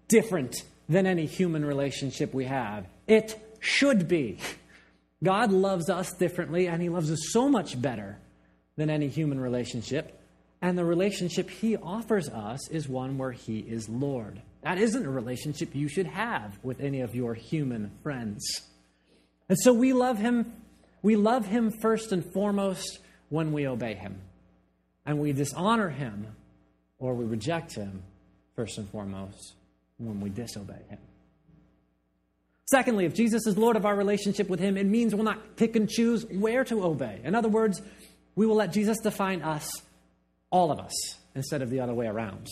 different 0.07 0.63
than 0.87 1.05
any 1.05 1.25
human 1.25 1.63
relationship 1.63 2.33
we 2.33 2.45
have. 2.45 2.85
It 3.07 3.39
should 3.59 4.07
be. 4.07 4.39
God 5.23 5.51
loves 5.51 5.89
us 5.89 6.13
differently, 6.13 6.67
and 6.67 6.81
He 6.81 6.89
loves 6.89 7.11
us 7.11 7.19
so 7.31 7.49
much 7.49 7.79
better 7.79 8.17
than 8.75 8.89
any 8.89 9.07
human 9.07 9.39
relationship. 9.39 10.19
And 10.61 10.77
the 10.77 10.85
relationship 10.85 11.49
He 11.49 11.77
offers 11.77 12.29
us 12.29 12.69
is 12.69 12.87
one 12.87 13.17
where 13.17 13.31
He 13.31 13.59
is 13.59 13.87
Lord. 13.87 14.41
That 14.61 14.77
isn't 14.77 15.05
a 15.05 15.09
relationship 15.09 15.73
you 15.73 15.87
should 15.87 16.07
have 16.07 16.59
with 16.63 16.81
any 16.81 17.01
of 17.01 17.15
your 17.15 17.33
human 17.33 17.91
friends. 18.03 18.43
And 19.47 19.57
so 19.59 19.73
we 19.73 19.93
love 19.93 20.17
him. 20.17 20.53
We 21.01 21.15
love 21.15 21.45
him 21.45 21.71
first 21.71 22.11
and 22.11 22.23
foremost 22.33 22.99
when 23.29 23.53
we 23.53 23.67
obey 23.67 23.95
him. 23.95 24.21
And 25.05 25.19
we 25.19 25.31
dishonor 25.31 25.89
him 25.89 26.35
or 26.99 27.13
we 27.13 27.25
reject 27.25 27.73
him 27.73 28.03
first 28.55 28.77
and 28.77 28.89
foremost 28.89 29.53
when 29.97 30.19
we 30.19 30.29
disobey 30.29 30.81
him. 30.89 30.99
Secondly, 32.65 33.05
if 33.05 33.15
Jesus 33.15 33.47
is 33.47 33.57
Lord 33.57 33.75
of 33.75 33.85
our 33.85 33.95
relationship 33.95 34.47
with 34.47 34.59
him, 34.59 34.77
it 34.77 34.85
means 34.85 35.15
we'll 35.15 35.23
not 35.23 35.55
pick 35.55 35.75
and 35.75 35.89
choose 35.89 36.25
where 36.25 36.63
to 36.65 36.83
obey. 36.83 37.19
In 37.23 37.33
other 37.33 37.49
words, 37.49 37.81
we 38.35 38.45
will 38.45 38.57
let 38.57 38.71
Jesus 38.71 38.99
define 38.99 39.41
us, 39.41 39.71
all 40.51 40.71
of 40.71 40.79
us, 40.79 40.93
instead 41.33 41.63
of 41.63 41.71
the 41.71 41.79
other 41.79 41.95
way 41.95 42.05
around. 42.05 42.47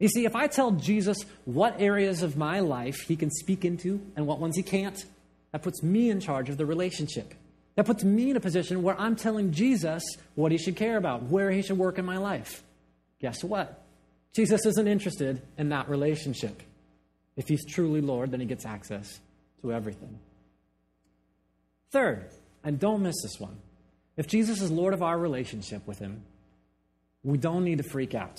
You 0.00 0.08
see, 0.08 0.24
if 0.24 0.34
I 0.34 0.48
tell 0.48 0.72
Jesus 0.72 1.18
what 1.44 1.80
areas 1.80 2.22
of 2.22 2.36
my 2.36 2.60
life 2.60 3.02
he 3.06 3.14
can 3.14 3.30
speak 3.30 3.64
into 3.64 4.00
and 4.16 4.26
what 4.26 4.40
ones 4.40 4.56
he 4.56 4.62
can't, 4.64 5.04
that 5.52 5.62
puts 5.62 5.82
me 5.82 6.10
in 6.10 6.20
charge 6.20 6.48
of 6.48 6.56
the 6.56 6.66
relationship. 6.66 7.34
That 7.76 7.86
puts 7.86 8.02
me 8.02 8.30
in 8.30 8.36
a 8.36 8.40
position 8.40 8.82
where 8.82 8.98
I'm 8.98 9.14
telling 9.14 9.52
Jesus 9.52 10.02
what 10.34 10.50
he 10.50 10.58
should 10.58 10.74
care 10.74 10.96
about, 10.96 11.24
where 11.24 11.50
he 11.50 11.62
should 11.62 11.78
work 11.78 11.98
in 11.98 12.04
my 12.04 12.16
life. 12.16 12.62
Guess 13.20 13.44
what? 13.44 13.84
Jesus 14.32 14.64
isn't 14.66 14.88
interested 14.88 15.42
in 15.58 15.68
that 15.68 15.88
relationship. 15.88 16.62
If 17.36 17.46
he's 17.48 17.64
truly 17.64 18.00
Lord, 18.00 18.32
then 18.32 18.40
he 18.40 18.46
gets 18.46 18.66
access 18.66 19.20
to 19.62 19.72
everything. 19.72 20.18
Third, 21.90 22.30
and 22.64 22.80
don't 22.80 23.02
miss 23.02 23.16
this 23.22 23.38
one 23.38 23.58
if 24.16 24.26
Jesus 24.26 24.60
is 24.60 24.70
Lord 24.70 24.92
of 24.92 25.02
our 25.02 25.18
relationship 25.18 25.86
with 25.86 25.98
him, 25.98 26.22
we 27.22 27.38
don't 27.38 27.64
need 27.64 27.78
to 27.78 27.84
freak 27.84 28.14
out 28.14 28.38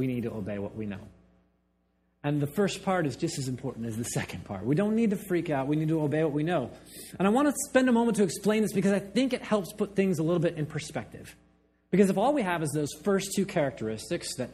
we 0.00 0.06
need 0.06 0.22
to 0.22 0.32
obey 0.32 0.58
what 0.58 0.74
we 0.74 0.86
know. 0.86 1.06
And 2.24 2.40
the 2.40 2.46
first 2.46 2.82
part 2.82 3.06
is 3.06 3.16
just 3.16 3.38
as 3.38 3.48
important 3.48 3.84
as 3.84 3.98
the 3.98 4.04
second 4.04 4.46
part. 4.46 4.64
We 4.64 4.74
don't 4.74 4.96
need 4.96 5.10
to 5.10 5.16
freak 5.16 5.50
out. 5.50 5.66
We 5.66 5.76
need 5.76 5.88
to 5.88 6.00
obey 6.00 6.24
what 6.24 6.32
we 6.32 6.42
know. 6.42 6.70
And 7.18 7.28
I 7.28 7.30
want 7.30 7.48
to 7.48 7.54
spend 7.68 7.86
a 7.90 7.92
moment 7.92 8.16
to 8.16 8.22
explain 8.22 8.62
this 8.62 8.72
because 8.72 8.92
I 8.92 8.98
think 8.98 9.34
it 9.34 9.42
helps 9.42 9.74
put 9.74 9.94
things 9.94 10.18
a 10.18 10.22
little 10.22 10.40
bit 10.40 10.56
in 10.56 10.64
perspective. 10.64 11.36
Because 11.90 12.08
if 12.08 12.16
all 12.16 12.32
we 12.32 12.40
have 12.40 12.62
is 12.62 12.70
those 12.74 12.88
first 13.04 13.32
two 13.36 13.44
characteristics 13.44 14.36
that 14.36 14.48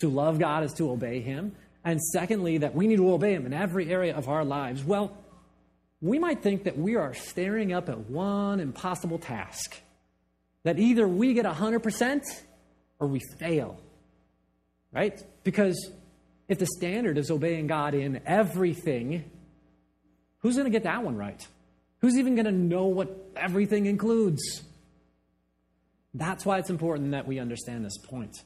to 0.00 0.10
love 0.10 0.38
God 0.38 0.64
is 0.64 0.72
to 0.74 0.90
obey 0.90 1.20
Him, 1.20 1.56
and 1.82 1.98
secondly, 2.12 2.58
that 2.58 2.74
we 2.74 2.86
need 2.86 2.96
to 2.96 3.10
obey 3.10 3.32
Him 3.32 3.46
in 3.46 3.54
every 3.54 3.90
area 3.90 4.14
of 4.14 4.28
our 4.28 4.44
lives, 4.44 4.84
well, 4.84 5.16
we 6.02 6.18
might 6.18 6.42
think 6.42 6.64
that 6.64 6.76
we 6.76 6.96
are 6.96 7.14
staring 7.14 7.72
up 7.72 7.88
at 7.88 8.10
one 8.10 8.60
impossible 8.60 9.18
task. 9.18 9.80
That 10.64 10.78
either 10.78 11.08
we 11.08 11.32
get 11.32 11.46
100% 11.46 12.22
or 12.98 13.06
we 13.06 13.20
fail 13.38 13.80
right? 14.92 15.22
Because 15.44 15.90
if 16.48 16.58
the 16.58 16.66
standard 16.66 17.18
is 17.18 17.30
obeying 17.30 17.66
God 17.66 17.94
in 17.94 18.20
everything, 18.26 19.24
who's 20.38 20.56
going 20.56 20.64
to 20.64 20.70
get 20.70 20.84
that 20.84 21.02
one 21.02 21.16
right? 21.16 21.46
Who's 22.00 22.16
even 22.16 22.34
going 22.34 22.46
to 22.46 22.52
know 22.52 22.86
what 22.86 23.14
everything 23.36 23.86
includes? 23.86 24.62
That's 26.14 26.44
why 26.44 26.58
it's 26.58 26.70
important 26.70 27.12
that 27.12 27.26
we 27.26 27.38
understand 27.38 27.84
this 27.84 27.98
point. 27.98 28.36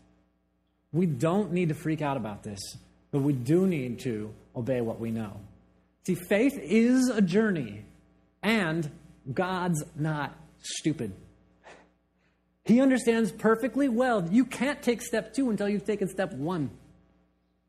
We 0.92 1.06
don't 1.06 1.52
need 1.52 1.70
to 1.70 1.74
freak 1.74 2.02
out 2.02 2.16
about 2.16 2.42
this, 2.42 2.60
but 3.10 3.20
we 3.20 3.32
do 3.32 3.66
need 3.66 4.00
to 4.00 4.32
obey 4.54 4.80
what 4.80 5.00
we 5.00 5.10
know. 5.10 5.40
See, 6.06 6.14
faith 6.14 6.58
is 6.60 7.08
a 7.08 7.22
journey, 7.22 7.84
and 8.42 8.90
God's 9.32 9.82
not 9.96 10.36
stupid. 10.60 11.12
He 12.64 12.80
understands 12.80 13.30
perfectly 13.30 13.88
well 13.88 14.26
you 14.30 14.44
can't 14.44 14.82
take 14.82 15.02
step 15.02 15.34
two 15.34 15.50
until 15.50 15.68
you've 15.68 15.84
taken 15.84 16.08
step 16.08 16.32
one. 16.32 16.70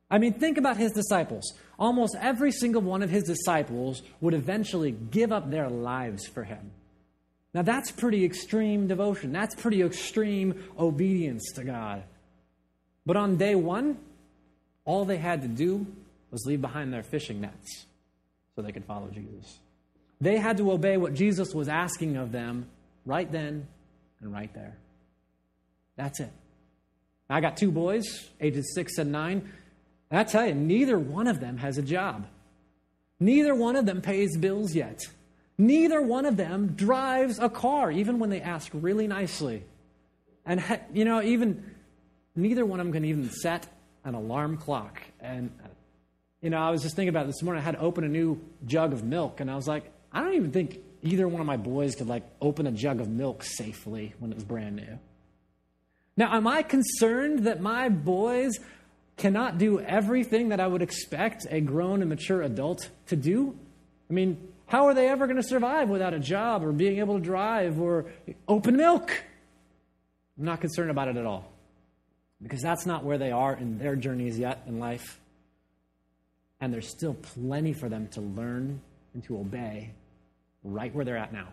I 0.09 0.19
mean, 0.19 0.33
think 0.33 0.57
about 0.57 0.77
his 0.77 0.91
disciples. 0.91 1.53
Almost 1.77 2.15
every 2.21 2.51
single 2.51 2.81
one 2.81 3.01
of 3.01 3.09
his 3.09 3.23
disciples 3.23 4.03
would 4.21 4.33
eventually 4.33 4.91
give 4.91 5.31
up 5.31 5.49
their 5.49 5.69
lives 5.69 6.27
for 6.27 6.43
him. 6.43 6.71
Now, 7.53 7.63
that's 7.63 7.91
pretty 7.91 8.23
extreme 8.23 8.87
devotion. 8.87 9.31
That's 9.31 9.55
pretty 9.55 9.81
extreme 9.81 10.63
obedience 10.77 11.51
to 11.55 11.63
God. 11.63 12.03
But 13.05 13.17
on 13.17 13.37
day 13.37 13.55
one, 13.55 13.97
all 14.83 15.05
they 15.05 15.17
had 15.17 15.41
to 15.41 15.47
do 15.47 15.85
was 16.31 16.45
leave 16.45 16.61
behind 16.61 16.93
their 16.93 17.03
fishing 17.03 17.41
nets 17.41 17.85
so 18.55 18.61
they 18.61 18.71
could 18.71 18.85
follow 18.85 19.09
Jesus. 19.09 19.59
They 20.21 20.37
had 20.37 20.57
to 20.57 20.71
obey 20.71 20.97
what 20.97 21.13
Jesus 21.13 21.53
was 21.53 21.67
asking 21.67 22.17
of 22.17 22.31
them 22.31 22.67
right 23.05 23.29
then 23.31 23.67
and 24.21 24.31
right 24.31 24.53
there. 24.53 24.77
That's 25.95 26.19
it. 26.19 26.31
I 27.29 27.41
got 27.41 27.57
two 27.57 27.71
boys, 27.71 28.29
ages 28.39 28.73
six 28.75 28.97
and 28.97 29.11
nine. 29.11 29.51
I 30.11 30.23
tell 30.23 30.45
you, 30.45 30.53
neither 30.53 30.99
one 30.99 31.27
of 31.27 31.39
them 31.39 31.57
has 31.57 31.77
a 31.77 31.81
job. 31.81 32.27
Neither 33.19 33.55
one 33.55 33.75
of 33.75 33.85
them 33.85 34.01
pays 34.01 34.37
bills 34.37 34.75
yet. 34.75 35.01
Neither 35.57 36.01
one 36.01 36.25
of 36.25 36.37
them 36.37 36.75
drives 36.75 37.39
a 37.39 37.49
car, 37.49 37.91
even 37.91 38.19
when 38.19 38.29
they 38.29 38.41
ask 38.41 38.69
really 38.73 39.07
nicely. 39.07 39.63
And, 40.45 40.63
you 40.93 41.05
know, 41.05 41.21
even 41.21 41.63
neither 42.35 42.65
one 42.65 42.79
of 42.79 42.85
them 42.85 42.93
can 42.93 43.05
even 43.05 43.29
set 43.29 43.67
an 44.03 44.13
alarm 44.13 44.57
clock. 44.57 45.01
And, 45.19 45.49
you 46.41 46.49
know, 46.49 46.57
I 46.57 46.69
was 46.69 46.83
just 46.83 46.95
thinking 46.95 47.09
about 47.09 47.25
this 47.25 47.41
morning. 47.41 47.61
I 47.61 47.65
had 47.65 47.75
to 47.75 47.81
open 47.81 48.03
a 48.03 48.09
new 48.09 48.39
jug 48.65 48.93
of 48.93 49.03
milk, 49.03 49.39
and 49.39 49.49
I 49.49 49.55
was 49.55 49.67
like, 49.67 49.91
I 50.11 50.21
don't 50.21 50.35
even 50.35 50.51
think 50.51 50.79
either 51.01 51.27
one 51.27 51.41
of 51.41 51.47
my 51.47 51.57
boys 51.57 51.95
could, 51.95 52.07
like, 52.07 52.23
open 52.41 52.67
a 52.67 52.71
jug 52.71 53.01
of 53.01 53.09
milk 53.09 53.43
safely 53.43 54.13
when 54.19 54.31
it 54.31 54.35
was 54.35 54.43
brand 54.43 54.75
new. 54.75 54.99
Now, 56.18 56.34
am 56.34 56.47
I 56.47 56.63
concerned 56.63 57.45
that 57.45 57.61
my 57.61 57.89
boys 57.89 58.59
cannot 59.18 59.57
do 59.57 59.80
everything 59.80 60.49
that 60.49 60.59
I 60.59 60.68
would 60.68 60.82
expect 60.82 61.45
a 61.49 61.59
grown 61.61 62.01
and 62.01 62.09
mature 62.09 62.41
adult 62.41 62.89
to 63.07 63.16
do? 63.16 63.57
I 64.09 64.13
mean, 64.13 64.47
how 64.68 64.86
are 64.88 64.93
they 64.93 65.09
ever 65.09 65.28
going 65.28 65.38
to 65.38 65.47
survive 65.47 65.89
without 65.89 66.13
a 66.13 66.20
job 66.20 66.63
or 66.63 66.72
being 66.72 66.99
able 66.99 67.18
to 67.18 67.24
drive 67.24 67.80
or 67.80 68.05
open 68.47 68.78
milk? 68.78 69.11
I'm 70.38 70.45
not 70.45 70.61
concerned 70.61 70.91
about 70.91 71.07
it 71.07 71.18
at 71.18 71.26
all 71.26 71.51
because 72.41 72.61
that's 72.61 72.86
not 72.86 73.03
where 73.03 73.18
they 73.18 73.32
are 73.32 73.53
in 73.53 73.78
their 73.78 73.95
journeys 73.95 74.38
yet 74.38 74.63
in 74.68 74.80
life. 74.80 75.20
And 76.59 76.74
there's 76.74 76.89
still 76.89 77.13
plenty 77.13 77.74
for 77.74 77.89
them 77.89 78.07
to 78.09 78.22
learn 78.22 78.82
and 79.13 79.24
to 79.26 79.38
obey 79.38 79.91
right 80.63 80.93
where 80.93 81.05
they're 81.05 81.18
at 81.18 81.32
now. 81.32 81.49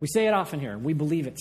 We 0.00 0.08
say 0.08 0.26
it 0.26 0.32
often 0.32 0.60
here, 0.60 0.78
we 0.78 0.92
believe 0.94 1.26
it. 1.26 1.38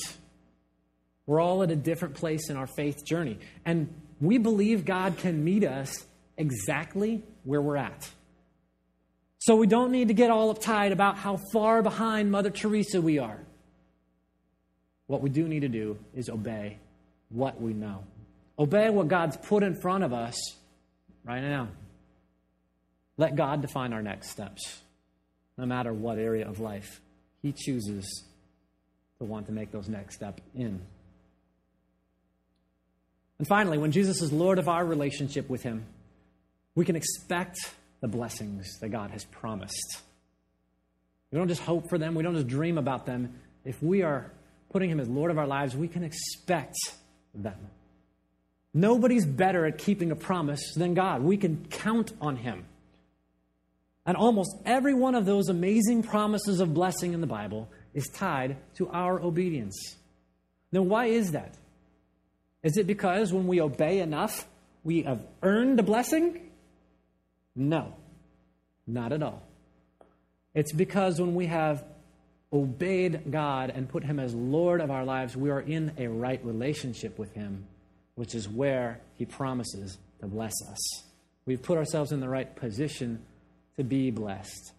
We're 1.29 1.41
all 1.41 1.61
at 1.61 1.69
a 1.69 1.75
different 1.75 2.15
place 2.15 2.49
in 2.49 2.57
our 2.57 2.65
faith 2.65 3.05
journey. 3.05 3.37
And 3.63 3.93
we 4.19 4.39
believe 4.39 4.83
God 4.83 5.15
can 5.17 5.43
meet 5.43 5.63
us 5.63 6.03
exactly 6.37 7.21
where 7.43 7.61
we're 7.61 7.77
at. 7.77 8.09
So 9.37 9.55
we 9.55 9.67
don't 9.67 9.91
need 9.91 10.07
to 10.07 10.15
get 10.15 10.31
all 10.31 10.51
uptight 10.51 10.91
about 10.91 11.19
how 11.19 11.37
far 11.53 11.83
behind 11.83 12.31
Mother 12.31 12.49
Teresa 12.49 12.99
we 12.99 13.19
are. 13.19 13.37
What 15.05 15.21
we 15.21 15.29
do 15.29 15.47
need 15.47 15.59
to 15.59 15.67
do 15.67 15.99
is 16.15 16.29
obey 16.29 16.79
what 17.29 17.61
we 17.61 17.73
know. 17.73 18.05
Obey 18.57 18.89
what 18.89 19.07
God's 19.07 19.37
put 19.37 19.61
in 19.61 19.79
front 19.79 20.03
of 20.03 20.11
us 20.11 20.35
right 21.23 21.43
now. 21.43 21.67
Let 23.17 23.35
God 23.35 23.61
define 23.61 23.93
our 23.93 24.01
next 24.01 24.31
steps, 24.31 24.81
no 25.59 25.67
matter 25.67 25.93
what 25.93 26.17
area 26.17 26.49
of 26.49 26.59
life 26.59 27.01
He 27.43 27.53
chooses 27.55 28.23
to 29.19 29.25
want 29.25 29.45
to 29.45 29.51
make 29.51 29.71
those 29.71 29.87
next 29.87 30.15
steps 30.15 30.41
in. 30.55 30.81
And 33.39 33.47
finally, 33.47 33.77
when 33.77 33.91
Jesus 33.91 34.21
is 34.21 34.31
Lord 34.31 34.59
of 34.59 34.67
our 34.67 34.85
relationship 34.85 35.49
with 35.49 35.63
Him, 35.63 35.85
we 36.75 36.85
can 36.85 36.95
expect 36.95 37.57
the 38.01 38.07
blessings 38.07 38.79
that 38.79 38.89
God 38.89 39.11
has 39.11 39.23
promised. 39.25 40.01
We 41.31 41.37
don't 41.37 41.47
just 41.47 41.61
hope 41.61 41.89
for 41.89 41.97
them, 41.97 42.15
we 42.15 42.23
don't 42.23 42.35
just 42.35 42.47
dream 42.47 42.77
about 42.77 43.05
them. 43.05 43.39
If 43.65 43.81
we 43.81 44.03
are 44.03 44.31
putting 44.71 44.89
Him 44.89 44.99
as 44.99 45.07
Lord 45.07 45.31
of 45.31 45.37
our 45.37 45.47
lives, 45.47 45.75
we 45.75 45.87
can 45.87 46.03
expect 46.03 46.77
them. 47.33 47.57
Nobody's 48.73 49.25
better 49.25 49.65
at 49.65 49.77
keeping 49.77 50.11
a 50.11 50.15
promise 50.15 50.73
than 50.75 50.93
God. 50.93 51.23
We 51.23 51.37
can 51.37 51.65
count 51.69 52.13
on 52.21 52.35
Him. 52.35 52.65
And 54.05 54.17
almost 54.17 54.55
every 54.65 54.93
one 54.93 55.15
of 55.15 55.25
those 55.25 55.49
amazing 55.49 56.03
promises 56.03 56.59
of 56.59 56.73
blessing 56.73 57.13
in 57.13 57.21
the 57.21 57.27
Bible 57.27 57.69
is 57.93 58.07
tied 58.07 58.57
to 58.75 58.89
our 58.89 59.19
obedience. 59.21 59.75
Now, 60.71 60.81
why 60.83 61.05
is 61.07 61.31
that? 61.31 61.55
Is 62.63 62.77
it 62.77 62.87
because 62.87 63.31
when 63.31 63.47
we 63.47 63.61
obey 63.61 63.99
enough, 63.99 64.47
we 64.83 65.03
have 65.03 65.23
earned 65.41 65.79
a 65.79 65.83
blessing? 65.83 66.49
No, 67.55 67.93
not 68.87 69.11
at 69.11 69.23
all. 69.23 69.41
It's 70.53 70.73
because 70.73 71.19
when 71.19 71.35
we 71.35 71.45
have 71.47 71.83
obeyed 72.51 73.31
God 73.31 73.71
and 73.73 73.87
put 73.87 74.03
Him 74.03 74.19
as 74.19 74.33
Lord 74.33 74.81
of 74.81 74.91
our 74.91 75.05
lives, 75.05 75.37
we 75.37 75.49
are 75.49 75.61
in 75.61 75.93
a 75.97 76.07
right 76.07 76.43
relationship 76.43 77.17
with 77.19 77.33
Him, 77.33 77.65
which 78.15 78.35
is 78.35 78.49
where 78.49 78.99
He 79.15 79.25
promises 79.25 79.97
to 80.19 80.27
bless 80.27 80.53
us. 80.69 81.03
We've 81.45 81.61
put 81.61 81.77
ourselves 81.77 82.11
in 82.11 82.19
the 82.19 82.29
right 82.29 82.53
position 82.55 83.21
to 83.77 83.83
be 83.83 84.11
blessed. 84.11 84.73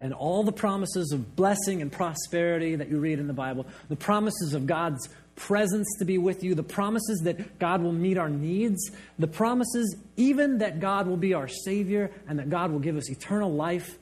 And 0.00 0.14
all 0.14 0.44
the 0.44 0.52
promises 0.52 1.12
of 1.12 1.36
blessing 1.36 1.82
and 1.82 1.92
prosperity 1.92 2.76
that 2.76 2.88
you 2.88 2.98
read 2.98 3.18
in 3.18 3.26
the 3.26 3.34
Bible, 3.34 3.66
the 3.88 3.96
promises 3.96 4.54
of 4.54 4.66
God's 4.66 5.08
presence 5.36 5.86
to 5.98 6.04
be 6.04 6.18
with 6.18 6.44
you, 6.44 6.54
the 6.54 6.62
promises 6.62 7.20
that 7.24 7.58
God 7.58 7.82
will 7.82 7.92
meet 7.92 8.18
our 8.18 8.28
needs, 8.28 8.90
the 9.18 9.26
promises 9.26 9.96
even 10.16 10.58
that 10.58 10.80
God 10.80 11.06
will 11.06 11.16
be 11.16 11.34
our 11.34 11.48
Savior 11.48 12.10
and 12.28 12.38
that 12.38 12.50
God 12.50 12.70
will 12.70 12.78
give 12.78 12.96
us 12.96 13.10
eternal 13.10 13.52
life, 13.52 13.98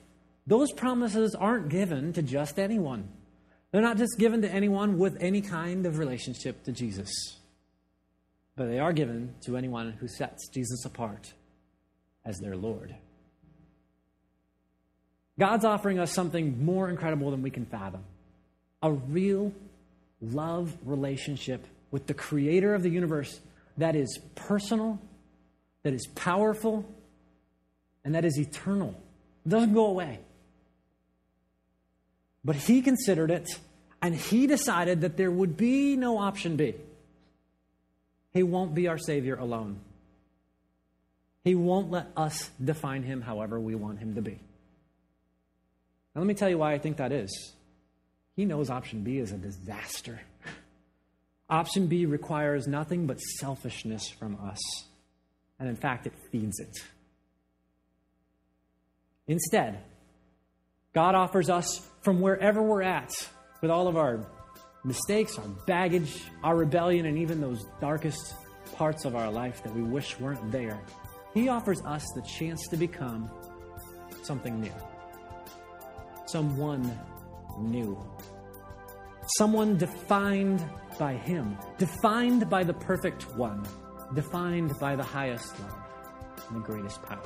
those 0.47 0.73
promises 0.73 1.35
aren't 1.35 1.69
given 1.69 2.13
to 2.15 2.23
just 2.23 2.59
anyone. 2.59 3.09
They're 3.71 3.83
not 3.83 3.99
just 3.99 4.19
given 4.19 4.43
to 4.43 4.51
anyone 4.51 4.99
with 4.99 5.17
any 5.21 5.43
kind 5.43 5.85
of 5.87 5.99
relationship 5.99 6.65
to 6.65 6.73
Jesus, 6.73 7.11
but 8.57 8.67
they 8.67 8.79
are 8.79 8.93
given 8.93 9.35
to 9.43 9.57
anyone 9.57 9.93
who 9.93 10.09
sets 10.09 10.49
Jesus 10.49 10.85
apart 10.85 11.35
as 12.25 12.39
their 12.39 12.57
Lord. 12.57 12.95
God's 15.39 15.65
offering 15.65 15.99
us 15.99 16.13
something 16.13 16.65
more 16.65 16.89
incredible 16.89 17.31
than 17.31 17.43
we 17.43 17.51
can 17.51 17.67
fathom 17.67 18.05
a 18.83 18.91
real 18.91 19.53
love 20.21 20.77
relationship 20.85 21.67
with 21.91 22.07
the 22.07 22.15
creator 22.15 22.75
of 22.75 22.83
the 22.83 22.91
universe 22.91 23.41
that 23.77 23.95
is 23.95 24.19
personal, 24.35 24.99
that 25.83 25.93
is 25.93 26.07
powerful, 26.15 26.85
and 28.05 28.15
that 28.15 28.25
is 28.25 28.39
eternal. 28.39 28.95
It 29.47 29.49
doesn't 29.49 29.75
go 29.75 29.87
away. 29.87 30.21
But 32.45 32.57
he 32.57 32.83
considered 32.83 33.31
it, 33.31 33.49
and 34.03 34.15
he 34.15 34.47
decided 34.47 35.03
that 35.03 35.17
there 35.17 35.31
would 35.31 35.57
be 35.57 35.97
no 35.97 36.19
option 36.19 36.57
B. 36.57 36.75
He 38.33 38.43
won't 38.43 38.75
be 38.75 38.89
our 38.89 38.99
Savior 38.99 39.37
alone. 39.37 39.81
He 41.45 41.55
won't 41.55 41.91
let 41.91 42.09
us 42.17 42.51
define 42.63 43.03
him 43.03 43.23
however 43.23 43.59
we 43.59 43.75
want 43.75 44.01
him 44.01 44.15
to 44.17 44.23
be. 44.23 44.39
Now, 46.15 46.21
let 46.21 46.27
me 46.27 46.35
tell 46.35 46.49
you 46.49 46.59
why 46.59 46.75
I 46.75 46.79
think 46.79 46.99
that 46.99 47.13
is. 47.13 47.53
He 48.39 48.45
knows 48.45 48.71
option 48.71 49.03
B 49.03 49.19
is 49.19 49.33
a 49.33 49.37
disaster. 49.37 50.21
Option 51.51 51.89
B 51.89 52.07
requires 52.07 52.69
nothing 52.69 53.05
but 53.05 53.19
selfishness 53.19 54.11
from 54.11 54.37
us. 54.37 54.61
And 55.59 55.69
in 55.69 55.75
fact, 55.75 56.07
it 56.07 56.13
feeds 56.31 56.61
it. 56.61 56.79
Instead, 59.27 59.81
God 60.95 61.17
offers 61.17 61.51
us 61.51 61.85
from 62.03 62.21
wherever 62.21 62.63
we're 62.63 62.83
at, 62.83 63.11
with 63.61 63.73
all 63.73 63.89
of 63.89 63.97
our 63.97 64.25
mistakes, 64.85 65.37
our 65.37 65.49
baggage, 65.67 66.23
our 66.45 66.55
rebellion, 66.55 67.07
and 67.07 67.19
even 67.19 67.41
those 67.41 67.67
darkest 67.81 68.37
parts 68.77 69.05
of 69.05 69.17
our 69.17 69.33
life 69.33 69.65
that 69.65 69.75
we 69.75 69.83
wish 69.83 70.17
weren't 70.21 70.53
there. 70.53 70.81
He 71.35 71.49
offers 71.49 71.83
us 71.85 72.07
the 72.15 72.23
chance 72.23 72.69
to 72.69 72.77
become 72.77 73.29
something 74.23 74.61
new, 74.61 74.71
someone 76.27 76.97
new. 77.61 77.99
Someone 79.37 79.77
defined 79.77 80.65
by 80.99 81.15
Him, 81.15 81.57
defined 81.77 82.49
by 82.49 82.65
the 82.65 82.75
perfect 82.75 83.37
one, 83.37 83.67
defined 84.15 84.79
by 84.79 84.97
the 84.97 85.03
highest 85.03 85.59
love 85.61 85.79
and 86.49 86.57
the 86.57 86.67
greatest 86.67 87.03
power. 87.03 87.23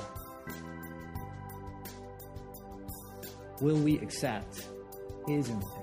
Will 3.61 3.77
we 3.77 3.97
accept 3.99 4.67
His 5.27 5.49
invitation? 5.49 5.82